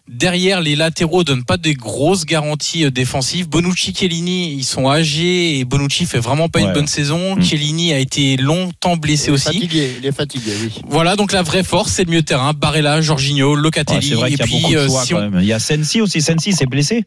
[0.09, 3.49] Derrière, les latéraux donnent pas des grosses garanties euh, défensives.
[3.49, 7.37] Bonucci, Chiellini, ils sont âgés et Bonucci fait vraiment pas une bonne saison.
[7.37, 7.43] Mm.
[7.43, 9.45] Chiellini a été longtemps blessé Il est aussi.
[9.47, 10.73] fatigué, il est fatigué, oui.
[10.89, 12.53] Voilà, donc la vraie force, c'est le milieu de terrain.
[12.53, 14.09] Barella, Jorginho, Ouais, Locatelli.
[14.09, 15.39] c'est vrai et qu'il y a puis, beaucoup de euh, choix si quand on- même.
[15.41, 16.21] Il y a Sensi aussi.
[16.23, 17.05] Sensi s'est blessé.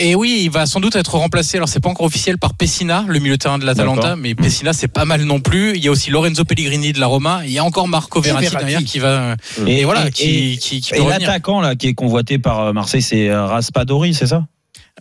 [0.00, 1.56] Et oui, il va sans doute être remplacé.
[1.56, 4.72] Alors c'est pas encore officiel par Pessina, le milieu de terrain de l'Atalanta, mais Pessina
[4.72, 5.76] c'est pas mal non plus.
[5.76, 7.40] Il y a aussi Lorenzo Pellegrini de la Roma.
[7.44, 8.64] Il y a encore Marco Verratti, Verratti.
[8.64, 9.34] derrière qui va
[9.66, 11.26] et, voilà qui, qui, qui peut et revenir.
[11.28, 14.46] l'attaquant là qui est convoité par euh, Marseille, c'est euh, Raspadori, c'est ça?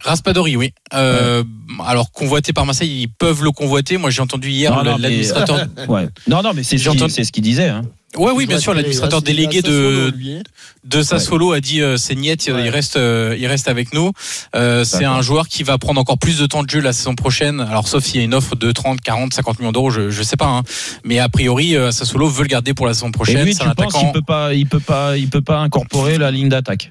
[0.03, 0.73] Raspadori, oui.
[0.93, 1.43] Euh,
[1.85, 3.97] Alors convoité par Marseille, ils peuvent le convoiter.
[3.97, 5.67] Moi j'ai entendu hier Non, le- non, mais- l'administrateur.
[5.87, 6.07] Ouais.
[6.27, 7.69] Non, non, mais c'est ce qu'il ce qu'il disait.
[7.69, 7.83] Hein.
[8.15, 10.43] Ouais, oui, bien sûr, l'administrateur délégué de solo, lui,
[10.85, 12.69] de Sassuolo a dit euh, c'est Niet, il Ouais.
[12.69, 14.11] reste euh, il reste avec nous.
[14.55, 17.15] Euh, c'est un joueur qui va prendre encore plus de temps de jeu la saison
[17.15, 17.59] prochaine.
[17.59, 20.23] Alors sauf s'il y a une offre de 30, 40, 50 millions d'euros, je je
[20.23, 20.63] sais pas hein.
[21.03, 23.67] Mais a priori Sassuolo veut le garder pour la saison Et prochaine, lui, c'est tu
[23.69, 24.13] un penses qu'il attaquant.
[24.13, 26.89] peut pas, il peut pas, il peut pas incorporer la ligne d'attaque?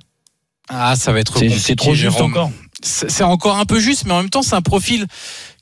[0.68, 2.32] Ah, ça va être C'est trop juste Jérôme.
[2.32, 2.50] encore.
[2.82, 5.06] C'est encore un peu juste mais en même temps c'est un profil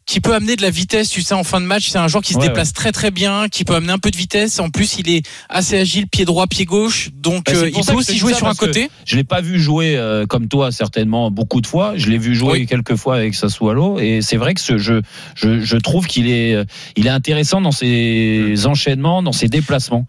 [0.06, 1.88] qui peut amener de la vitesse, tu sais, en fin de match.
[1.88, 4.10] C'est un joueur qui se Ouais, déplace très très bien, qui peut amener un peu
[4.10, 4.58] de vitesse.
[4.60, 7.10] En plus, il est assez agile, pied droit, pied gauche.
[7.14, 8.90] Donc, Bah, euh, il peut aussi jouer sur un côté.
[9.06, 11.94] Je l'ai pas vu jouer euh, comme toi certainement beaucoup de fois.
[11.96, 12.66] Je l'ai vu jouer Oui.
[12.66, 15.02] quelques fois avec Sassuolo et c'est vrai que ce jeu,
[15.34, 16.64] je, je trouve qu'il est, euh,
[16.96, 20.06] il est intéressant dans ses enchaînements, dans ses déplacements.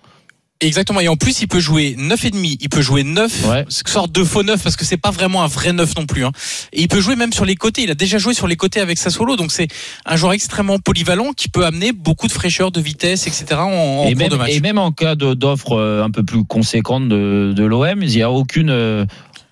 [0.61, 1.01] Exactement.
[1.01, 3.65] Et en plus, il peut jouer 9,5, il peut jouer 9, Ouais.
[3.69, 6.23] sorte de faux 9 parce que c'est pas vraiment un vrai 9 non plus.
[6.25, 6.31] Hein.
[6.71, 7.83] Et il peut jouer même sur les côtés.
[7.83, 9.35] Il a déjà joué sur les côtés avec Sassuolo.
[9.35, 9.67] Donc c'est
[10.05, 13.45] un joueur extrêmement polyvalent qui peut amener beaucoup de fraîcheur, de vitesse, etc.
[13.55, 14.51] en, en et, cours même, de match.
[14.51, 18.21] et même en cas d'offre euh, un peu plus conséquente de, de l'OM, il n'y
[18.21, 19.05] a aucune, euh,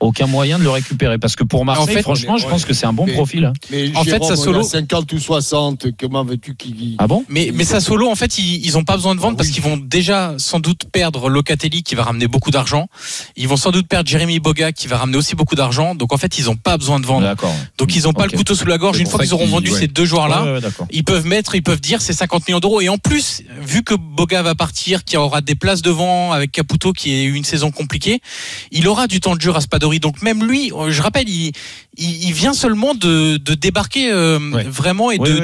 [0.04, 1.18] aucun moyen de le récupérer.
[1.18, 2.50] Parce que pour Marseille, fait, franchement, je ouais.
[2.50, 3.46] pense que c'est un bon Mais- profil.
[3.46, 3.54] hein.
[3.72, 6.96] Mais En fait, Jérôme, il a 50 ou 60, comment veux-tu qu'il.
[7.00, 9.38] Ah bon Mais, mais Sassuolo, en fait, ils, ils ont pas besoin de vendre Ah
[9.38, 9.54] parce oui.
[9.56, 12.88] qu'ils vont déjà sans doute perdre Locatelli qui va ramener beaucoup d'argent.
[13.36, 15.96] Ils vont sans doute perdre Jérémy Boga qui va ramener aussi beaucoup d'argent.
[15.96, 17.26] Donc en fait, ils ont pas besoin de vendre.
[17.28, 17.54] D'accord.
[17.78, 19.00] Donc ils ont pas le couteau sous la gorge.
[19.00, 19.80] Une fois qu'ils auront vendu ouais.
[19.80, 20.88] ces deux joueurs-là, Ouais, ouais, d'accord.
[20.92, 22.82] ils peuvent mettre, ils peuvent dire c'est 50 millions d'euros.
[22.82, 26.92] Et en plus, vu que Boga va partir, qui aura des places devant avec Caputo
[26.94, 28.20] qui a eu une saison compliquée,
[28.72, 29.52] il aura du temps de jeu
[30.00, 31.52] Donc même lui, euh, je rappelle, il,
[31.98, 34.64] il, il vient seulement de, de débarquer euh, Ouais.
[34.64, 35.42] vraiment et Oui, de, oui,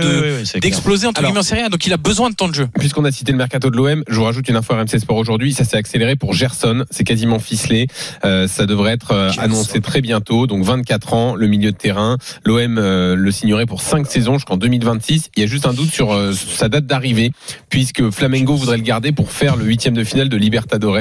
[0.54, 1.70] de- d'exploser entre guillemets en série A.
[1.70, 2.68] Donc il a besoin de temps de jeu.
[2.80, 5.54] Puisqu'on a cité le mercato de l'OM, je vous rajoute une info RMC Sport aujourd'hui.
[5.54, 6.86] Ça s'est accéléré pour Gerson.
[6.92, 7.88] C'est quasiment ficelé.
[8.26, 10.48] Euh, ça devrait être euh, annoncé très bientôt.
[10.48, 12.18] Donc 24 ans, le milieu de terrain.
[12.46, 15.30] L'OM euh, le signerait pour 5 saisons jusqu'en 2026.
[15.38, 17.32] Il y a juste un doute sur euh, sa date d'arrivée,
[17.70, 20.98] puisque Flamengo voudrait le garder pour faire le huitième de finale de Libertadores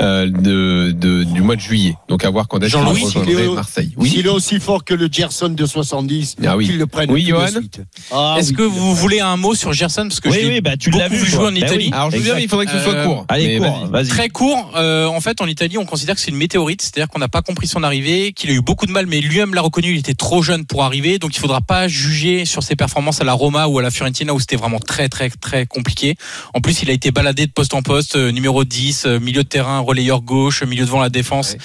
[0.00, 1.94] de, de- du mois de juillet.
[2.08, 3.94] Donc à voir quand est-ce Jean-Louis, rejoindrait il est- Marseille.
[4.04, 6.66] S'il est aussi fort que le Gerson de 70, Ah oui.
[6.66, 7.80] qu'il le prenne Oui, tout de Johan suite.
[8.12, 8.56] Ah Est-ce oui.
[8.56, 11.22] que vous voulez un mot sur Gerson parce que Oui, oui, bah, tu l'as beaucoup
[11.24, 11.86] vu, jouer en Bah Italie.
[11.86, 11.90] oui.
[11.92, 12.42] Alors je vous dis, Exact.
[12.42, 13.24] il faudrait que ce soit Euh, court.
[13.28, 13.90] Allez, cours, vas-y.
[13.90, 14.08] vas-y.
[14.08, 14.72] Très court.
[14.76, 17.42] Euh, en fait, en Italie, on considère que c'est une météorite, c'est-à-dire qu'on n'a pas
[17.42, 19.92] compris son arrivée, qu'il a eu beaucoup de mal, mais lui-même l'a reconnu.
[19.92, 23.24] Il était trop jeune pour arriver, donc il faudra pas juger sur ses performances à
[23.24, 26.16] la Roma ou à la Fiorentina où c'était vraiment très très très compliqué.
[26.54, 29.42] En plus, il a été baladé de poste en poste, euh, numéro 10, euh, milieu
[29.42, 31.56] de terrain, relayeur gauche, milieu devant la défense.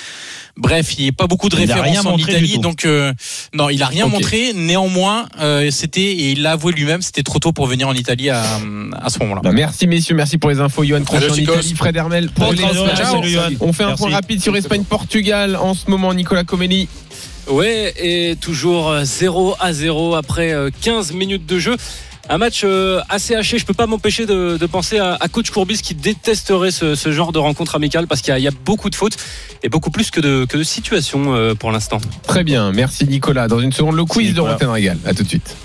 [0.58, 3.14] Bref, il n'y a pas beaucoup de Il références en Italie, donc euh,
[3.54, 4.54] non, il a rien montré.
[4.54, 8.30] Néanmoins, euh, c'était et il l'a avoué lui-même, c'était trop tôt pour venir en Italie
[8.30, 8.44] à,
[9.02, 9.42] à ce moment-là.
[9.44, 10.84] Bah, merci messieurs, merci pour les infos.
[10.84, 11.36] Johan en.
[11.36, 12.64] Italie, Fred Hermel pour les.
[13.62, 14.04] On fait un Merci.
[14.04, 16.88] point rapide sur Espagne-Portugal en ce moment, Nicolas Comelli.
[17.48, 21.76] Ouais, et toujours euh, 0 à 0 après euh, 15 minutes de jeu.
[22.32, 23.58] Un match euh, assez haché.
[23.58, 27.12] Je peux pas m'empêcher de, de penser à, à coach Courbis qui détesterait ce, ce
[27.12, 29.18] genre de rencontre amicale parce qu'il y, a- il y a beaucoup de fautes
[29.64, 32.00] et beaucoup plus que de, que de situations euh, pour l'instant.
[32.28, 33.48] Très bien, merci Nicolas.
[33.48, 34.42] Dans une seconde, le quiz de.
[34.42, 34.98] Rotten Régal.
[35.06, 35.56] À tout de suite.